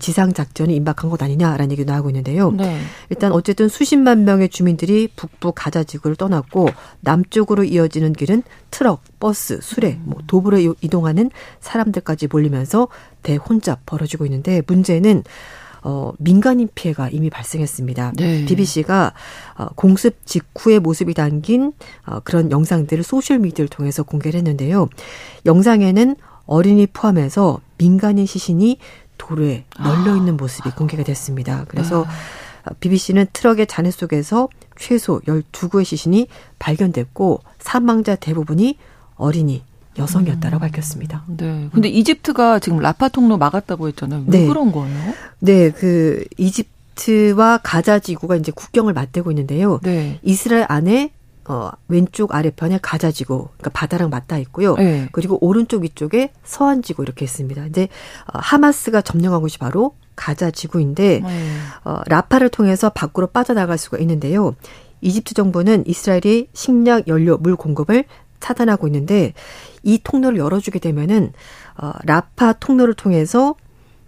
[0.00, 2.50] 지상 작전이 임박한 것 아니냐라는 얘기도 나오고 있는데요.
[2.50, 2.80] 네.
[3.10, 6.68] 일단 어쨌든 수십만 명의 주민들이 북부 가자 지구를 떠났고
[7.00, 12.88] 남쪽으로 이어지는 길은 트럭, 버스, 수레, 뭐 도보로 이동하는 사람들까지 몰리면서
[13.22, 15.24] 대혼잡 벌어지고 있는데 문제는
[15.84, 18.12] 어, 민간인 피해가 이미 발생했습니다.
[18.16, 18.44] 네.
[18.44, 19.12] BBC가
[19.58, 21.72] 어, 공습 직후의 모습이 담긴
[22.06, 24.88] 어, 그런 영상들을 소셜 미디어를 통해서 공개를 했는데요.
[25.44, 26.16] 영상에는
[26.46, 28.78] 어린이 포함해서 민간인 시신이
[29.18, 31.64] 도로에 널려 있는 모습이 공개가 됐습니다.
[31.68, 32.72] 그래서 아.
[32.78, 36.28] BBC는 트럭의 잔해 속에서 최소 12구의 시신이
[36.60, 38.78] 발견됐고 사망자 대부분이
[39.16, 39.64] 어린이
[39.99, 40.61] 여성이었다라고 음.
[40.61, 41.24] 밝혔습니다.
[41.26, 41.68] 네.
[41.72, 44.24] 근데 이집트가 지금 라파 통로 막았다고 했잖아요.
[44.26, 44.47] 왜 네.
[44.47, 45.14] 그런 거예요?
[45.40, 49.80] 네, 그 이집트와 가자 지구가 이제 국경을 맞대고 있는데요.
[49.82, 50.18] 네.
[50.22, 51.12] 이스라엘 안에
[51.45, 54.76] 어, 왼쪽 아래편에 가자지구, 그러니까 바다랑 맞닿아 있고요.
[54.76, 55.09] 네.
[55.11, 57.66] 그리고 오른쪽 위쪽에 서한지구 이렇게 있습니다.
[57.66, 57.88] 이제
[58.32, 61.49] 어, 하마스가 점령한 곳이 바로 가자지구인데 네.
[61.84, 64.55] 어, 라파를 통해서 밖으로 빠져나갈 수가 있는데요.
[65.01, 68.05] 이집트 정부는 이스라엘이 식량, 연료, 물 공급을
[68.38, 69.34] 차단하고 있는데
[69.82, 71.32] 이 통로를 열어주게 되면은
[71.78, 73.54] 어, 라파 통로를 통해서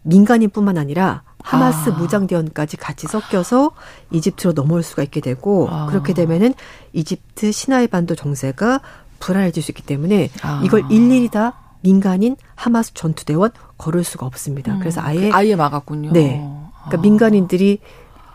[0.03, 1.93] 민간인뿐만 아니라 하마스 아.
[1.93, 3.73] 무장대원까지 같이 섞여서
[4.11, 5.87] 이집트로 넘어올 수가 있게 되고 아.
[5.87, 6.55] 그렇게 되면은
[6.93, 8.81] 이집트 시나이 반도 정세가
[9.21, 10.63] 불안해질 수 있기 때문에 아.
[10.65, 14.75] 이걸 일일이 다 민간인 하마스 전투대원 걸을 수가 없습니다.
[14.75, 14.79] 음.
[14.79, 16.13] 그래서 아예 아예 막았군요.
[16.13, 16.43] 네.
[16.87, 17.79] 그러니까 민간인들이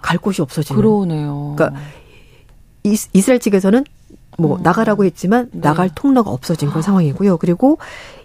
[0.02, 0.80] 갈 곳이 없어지는.
[0.80, 1.56] 그러네요.
[1.58, 1.82] 그러니까
[2.84, 3.84] 이스라엘 측에서는
[4.40, 4.64] 뭐 음.
[4.64, 5.62] 나가라고 했지만 네.
[5.62, 7.38] 나갈 통로가 없어진 그런 상황이고요.
[7.38, 7.78] 그리고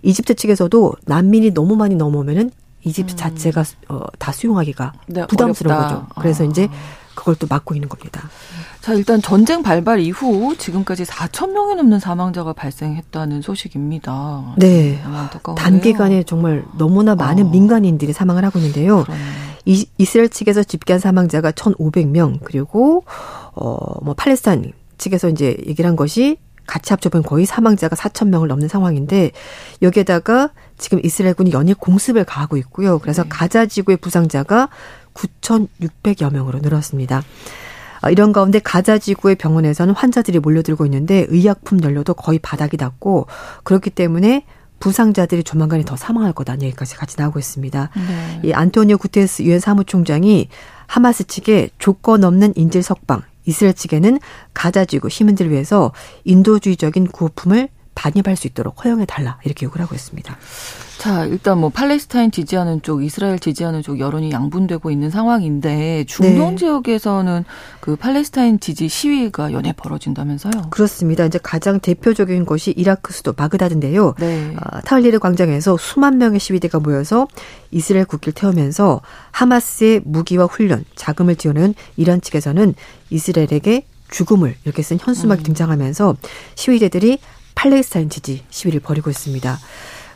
[0.03, 2.51] 이집트 측에서도 난민이 너무 많이 넘어오면은
[2.85, 3.17] 이집트 음.
[3.17, 5.95] 자체가 어, 다 수용하기가 네, 부담스러운 어렵다.
[6.01, 6.09] 거죠.
[6.21, 6.47] 그래서 아.
[6.47, 6.69] 이제
[7.15, 8.29] 그걸 또 막고 있는 겁니다.
[8.81, 14.55] 자, 일단 전쟁 발발 이후 지금까지 4천 명이 넘는 사망자가 발생했다는 소식입니다.
[14.59, 15.01] 네.
[15.57, 17.51] 단기간에 정말 너무나 많은 어.
[17.51, 19.05] 민간인들이 사망을 하고 있는데요.
[19.65, 23.05] 이, 이스라엘 측에서 집계한 사망자가 1,500명 그리고
[23.55, 28.69] 어 뭐 팔레스타인 측에서 이제 얘기를 한 것이 같이 합쳐보면 거의 사망자가 4천 명을 넘는
[28.69, 29.33] 상황인데
[29.83, 32.99] 여기에다가 지금 이스라엘군이 연일 공습을 가하고 있고요.
[32.99, 33.29] 그래서 네.
[33.29, 34.69] 가자 지구의 부상자가
[35.15, 37.23] 9,600여 명으로 늘었습니다.
[38.01, 43.27] 아, 이런 가운데 가자 지구의 병원에서는 환자들이 몰려들고 있는데 의약품 연료도 거의 바닥이 났고
[43.63, 44.45] 그렇기 때문에
[44.81, 47.91] 부상자들이 조만간에 더 사망할 거다는 얘기까지 같이 나오고 있습니다.
[47.95, 48.41] 네.
[48.45, 50.49] 이 안토니오 구테스 유엔 사무총장이
[50.87, 54.19] 하마스 측에 조건 없는 인질 석방 이스라엘 측에는
[54.53, 55.93] 가자 지구 시민들을 위해서
[56.25, 60.37] 인도주의적인 구호품을 반입할 수 있도록 허용해 달라 이렇게 요구를 하고 있습니다.
[60.99, 66.57] 자, 일단 뭐 팔레스타인 지지하는 쪽, 이스라엘 지지하는 쪽 여론이 양분되고 있는 상황인데 중동 네.
[66.57, 67.45] 지역에서는
[67.81, 70.71] 그 팔레스타인 지지 시위가 연해 벌어진다면서요?
[70.71, 71.25] 그렇습니다.
[71.27, 74.15] 이제 가장 대표적인 곳이 이라크 수도 바그다드인데요.
[74.19, 74.55] 네.
[74.57, 77.29] 어, 타을리르 광장에서 수만 명의 시위대가 모여서
[77.71, 79.01] 이스라엘 국기를 태우면서
[79.33, 82.75] 하마스의 무기와 훈련, 자금을 지원하는 이란 측에서는
[83.11, 85.45] 이스라엘에게 죽음을 이렇게 쓴 현수막이 음.
[85.45, 86.17] 등장하면서
[86.55, 87.19] 시위대들이
[87.55, 89.59] 팔레스타인 지지 시위를 벌이고 있습니다.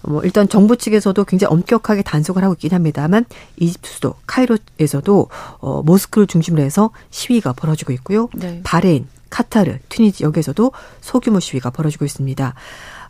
[0.02, 3.24] 뭐 일단 정부 측에서도 굉장히 엄격하게 단속을 하고 있긴 합니다만
[3.56, 5.28] 이집트 수도 카이로에서도
[5.58, 8.28] 어 모스크를 중심으로 해서 시위가 벌어지고 있고요.
[8.34, 8.60] 네.
[8.64, 12.54] 바레인, 카타르, 튀니지 여기에서도 소규모 시위가 벌어지고 있습니다.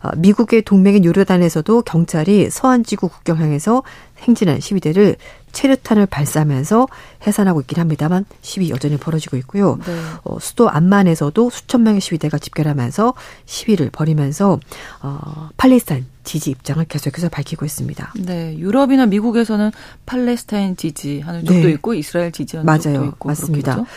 [0.01, 3.83] 어, 미국의 동맹인 요르단에서도 경찰이 서안지구 국경 향해서
[4.19, 5.15] 행진한 시위대를
[5.51, 6.87] 체류탄을 발사하면서
[7.25, 9.79] 해산하고 있긴 합니다만 시위 여전히 벌어지고 있고요.
[9.85, 9.99] 네.
[10.23, 13.13] 어, 수도 암만에서도 수천 명의 시위대가 집결하면서
[13.45, 14.59] 시위를 벌이면서
[15.01, 18.13] 어, 팔레스타인 지지 입장을 계속해서 밝히고 있습니다.
[18.19, 19.71] 네, 유럽이나 미국에서는
[20.05, 21.71] 팔레스타인 지지하는 쪽도 네.
[21.71, 22.79] 있고 이스라엘 지지하는 맞아요.
[22.79, 23.73] 쪽도 있고 맞습니다.
[23.73, 23.91] 그렇겠죠?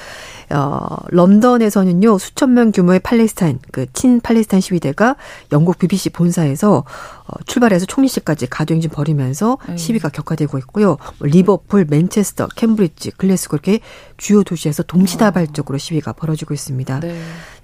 [0.50, 5.16] 어, 런던에서는요 수천 명 규모의 팔레스타인 그 친 팔레스타인 시위대가
[5.52, 6.78] 영국 BBC 본사에서
[7.26, 9.76] 어, 출발해서 총리실까지 가도행진 벌이면서 네.
[9.76, 10.96] 시위가 격화되고 있고요.
[11.18, 13.80] 뭐 리버풀, 맨체스터, 캠브리지, 글래스고 이렇게
[14.16, 17.00] 주요 도시에서 동시다발적으로 시위가 벌어지고 있습니다.
[17.00, 17.20] 네.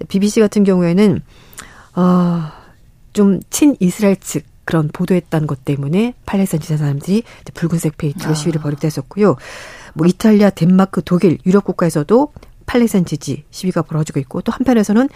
[0.09, 1.21] BBC 같은 경우에는
[1.97, 2.43] 어,
[3.13, 7.23] 좀 친 이스라엘 측 그런 보도했던 것 때문에 팔레스타인 지지 사람들이
[7.55, 8.35] 붉은색 페인트로 아.
[8.35, 9.37] 시위를 벌이게 됐었고요.
[9.95, 12.33] 뭐 이탈리아, 덴마크, 독일, 유럽 국가에서도
[12.69, 15.09] 팔레스타인 지지 시위가 벌어지고 있고 또 한편에서는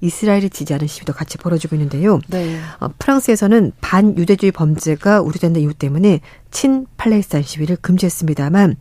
[0.00, 2.20] 이스라엘을 지지하는 시위도 같이 벌어지고 있는데요.
[2.28, 2.58] 네.
[2.78, 8.76] 어, 프랑스에서는 반유대주의 범죄가 우려되는 이유 때문에 친 팔레스타인 시위를 금지했습니다만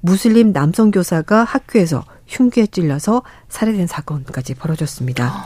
[0.00, 5.44] 무슬림 남성 교사가 학교에서 흉기에 찔려서 살해된 사건까지 벌어졌습니다.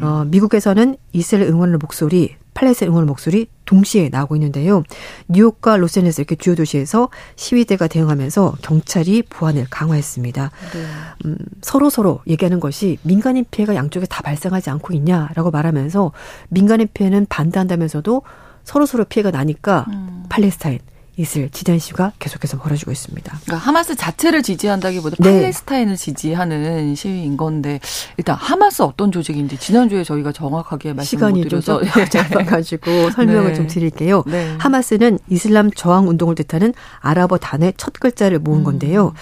[0.00, 4.82] 아, 어, 미국에서는 이스라엘 응원의 목소리 팔레스타인 응원 목소리 동시에 나오고 있는데요.
[5.28, 10.50] 뉴욕과 로스앤젤레스 이렇게 주요 도시에서 시위대가 대응하면서 경찰이 보안을 강화했습니다.
[10.72, 10.86] 네.
[11.26, 16.12] 음, 서로 서로 얘기하는 것이 민간인 피해가 양쪽에 다 발생하지 않고 있냐라고 말하면서
[16.48, 18.22] 민간인 피해는 반대한다면서도
[18.64, 20.24] 서로 서로 피해가 나니까 음.
[20.28, 20.80] 팔레스타인
[21.20, 23.40] 있을 지대 시위가 계속해서 벌어지고 있습니다.
[23.44, 25.32] 그러니까 하마스 자체를 지지한다기보다 네.
[25.32, 27.80] 팔레스타인을 지지하는 시위인 건데
[28.16, 33.54] 일단 하마스 어떤 조직인지 지난주에 저희가 정확하게 말씀을 못 드려서 시간이 좀 짧아가지고 설명을 네.
[33.54, 34.24] 좀 드릴게요.
[34.26, 34.54] 네.
[34.58, 38.64] 하마스는 이슬람 저항 운동을 뜻하는 아랍어 단의 첫 글자를 모은 음.
[38.64, 39.12] 건데요.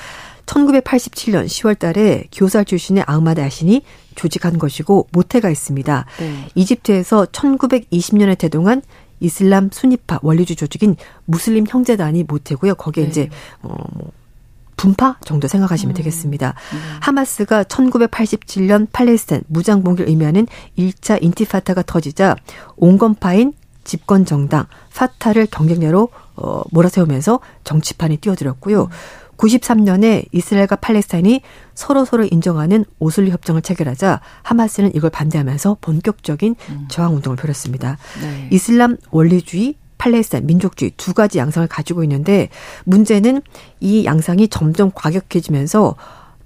[0.47, 3.83] 1987년 10월 달에 교사 출신의 아흐마드 야신이
[4.15, 6.07] 조직한 것이고 모태가 있습니다.
[6.19, 6.47] 네.
[6.55, 8.83] 이집트에서 1920년에 태동한
[9.21, 12.75] 이슬람 순위파 원리주 조직인 무슬림 형제단이 모태고요.
[12.75, 13.11] 거기에 네.
[13.11, 13.29] 이제
[13.63, 14.13] 어 뭐
[14.79, 15.97] 분파 정도 생각하시면 음.
[15.97, 16.55] 되겠습니다.
[16.73, 16.79] 음.
[17.01, 20.47] 하마스가 1987년 팔레스타인 무장 봉기를 의미하는
[20.79, 22.37] 1차 인티파타가 터지자
[22.77, 23.53] 온건파인
[23.85, 28.85] 집권 정당 파타를 경쟁자로 어 몰아세우면서 정치판에 뛰어들었고요.
[28.85, 28.89] 음.
[29.39, 31.41] 93년에 이스라엘과 팔레스타인이
[31.75, 36.87] 서로 서로 인정하는 오슬리 협정을 체결하자 하마스는 이걸 반대하면서 본격적인 음.
[36.89, 37.97] 저항 운동을 벌였습니다.
[38.21, 38.49] 네.
[38.53, 42.49] 이슬람 원리주의 팔레스타인 민족주의 두 가지 양상을 가지고 있는데
[42.85, 43.43] 문제는
[43.81, 45.97] 이 양상이 점점 과격해지면서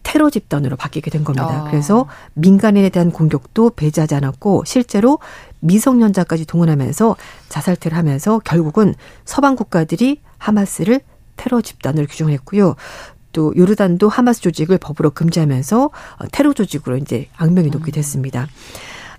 [0.03, 1.64] 테러 집단으로 바뀌게 된 겁니다.
[1.64, 1.70] 아.
[1.70, 5.18] 그래서 민간인에 대한 공격도 배제하지 않았고 실제로
[5.61, 7.16] 미성년자까지 동원하면서
[7.49, 11.01] 자살태를 하면서 결국은 서방 국가들이 하마스를
[11.36, 12.76] 테러 집단으로 규정했고요.
[13.32, 17.92] 또 요르단도 하마스 조직을 법으로 금지하면서 어, 테러 조직으로 이제 악명이 높게 음.
[17.92, 18.46] 됐습니다.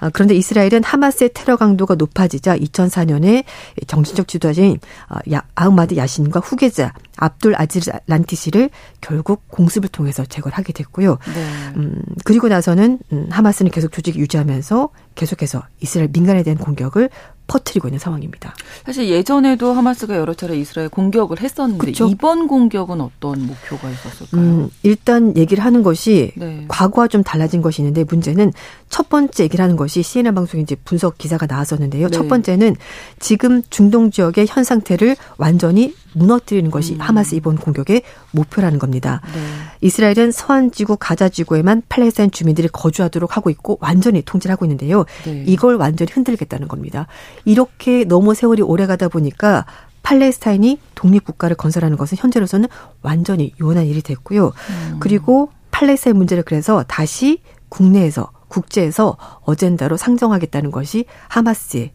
[0.04, 3.46] 아, 그런데 이스라엘은 하마스의 테러 강도가 높아지자 2004년에
[3.88, 11.20] 정신적 지도자인 어, 아흐마드 야신과 후계자 압둘 아지르 란티시를 결국 공습을 통해서 제거를 하게 됐고요.
[11.34, 11.74] 네.
[11.78, 17.10] 음, 그리고 나서는 음, 하마스는 계속 조직을 유지하면서 계속해서 이스라엘 민간에 대한 공격을
[17.54, 18.56] 퍼뜨리고 있는 상황입니다.
[18.84, 22.08] 사실 예전에도 하마스가 여러 차례 이스라엘 공격을 했었는데 그렇죠?
[22.08, 24.42] 이번 공격은 어떤 목표가 있었을까요?
[24.42, 26.66] 음, 일단 얘기를 하는 것이 네.
[26.68, 28.52] 과거와 좀 달라진 것이 있는데 문제는
[28.90, 32.08] 첫 번째 얘기를 하는 것이 CNN 방송에 이제 분석 기사가 나왔었는데요.
[32.08, 32.18] 네.
[32.18, 32.76] 첫 번째는
[33.20, 37.02] 지금 중동 지역의 현 상태를 완전히 무너뜨리는 것이 음.
[37.02, 39.22] 하마스 이번 공격의 목표라는 겁니다.
[39.34, 39.40] 네.
[39.82, 45.06] 이스라엘은 서한 지구 가자 지구에만 팔레스타인 주민들이 거주하도록 하고 있고 완전히 통제를 하고 있는데요.
[45.26, 45.44] 네.
[45.48, 47.08] 이걸 완전히 흔들겠다는 겁니다.
[47.46, 49.66] 이렇게 너무 세월이 오래 가다 보니까
[50.04, 52.68] 팔레스타인이 독립국가를 건설하는 것은 현재로서는
[53.02, 54.48] 완전히 요원한 일이 됐고요.
[54.48, 54.98] 음.
[55.00, 61.94] 그리고 팔레스타인 문제를 그래서 다시 국내에서 국제에서 어젠다로 상정하겠다는 것이 하마스의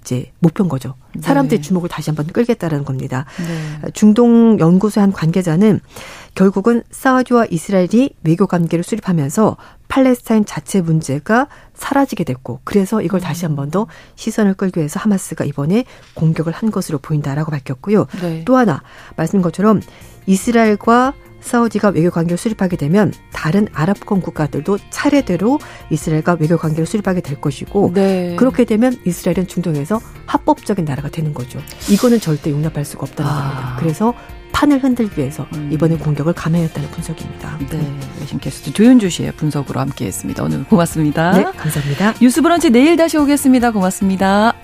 [0.00, 0.94] 이제 목표인 거죠.
[1.20, 1.66] 사람들의 네.
[1.66, 3.24] 주목을 다시 한번 끌겠다라는 겁니다.
[3.38, 3.90] 네.
[3.92, 5.80] 중동 연구소의 한 관계자는
[6.34, 9.56] 결국은 사우디와 이스라엘이 외교 관계를 수립하면서
[9.88, 13.86] 팔레스타인 자체 문제가 사라지게 됐고 그래서 이걸 다시 한 번 더
[14.16, 15.84] 시선을 끌기 위해서 하마스가 이번에
[16.14, 18.06] 공격을 한 것으로 보인다라고 밝혔고요.
[18.22, 18.44] 네.
[18.44, 18.82] 또 하나
[19.16, 19.80] 말씀인 것처럼
[20.26, 25.58] 이스라엘과 사우디가 외교 관계를 수립하게 되면 다른 아랍권 국가들도 차례대로
[25.90, 28.36] 이스라엘과 외교 관계를 수립하게 될 것이고 네.
[28.36, 31.60] 그렇게 되면 이스라엘은 중동에서 합법적인 나라가 되는 거죠.
[31.88, 33.34] 이거는 절대 용납할 수가 없다는 아.
[33.34, 33.76] 겁니다.
[33.78, 34.14] 그래서
[34.52, 35.70] 판을 흔들기 위해서 음.
[35.72, 37.58] 이번에 공격을 감행했다는 분석입니다.
[37.70, 40.42] 네, 외신 캐스트 조윤주 씨의 분석으로 함께했습니다.
[40.42, 41.32] 오늘 고맙습니다.
[41.32, 42.14] 네, 감사합니다.
[42.20, 43.70] 뉴스 브런치 내일 다시 오겠습니다.
[43.70, 44.54] 고맙습니다.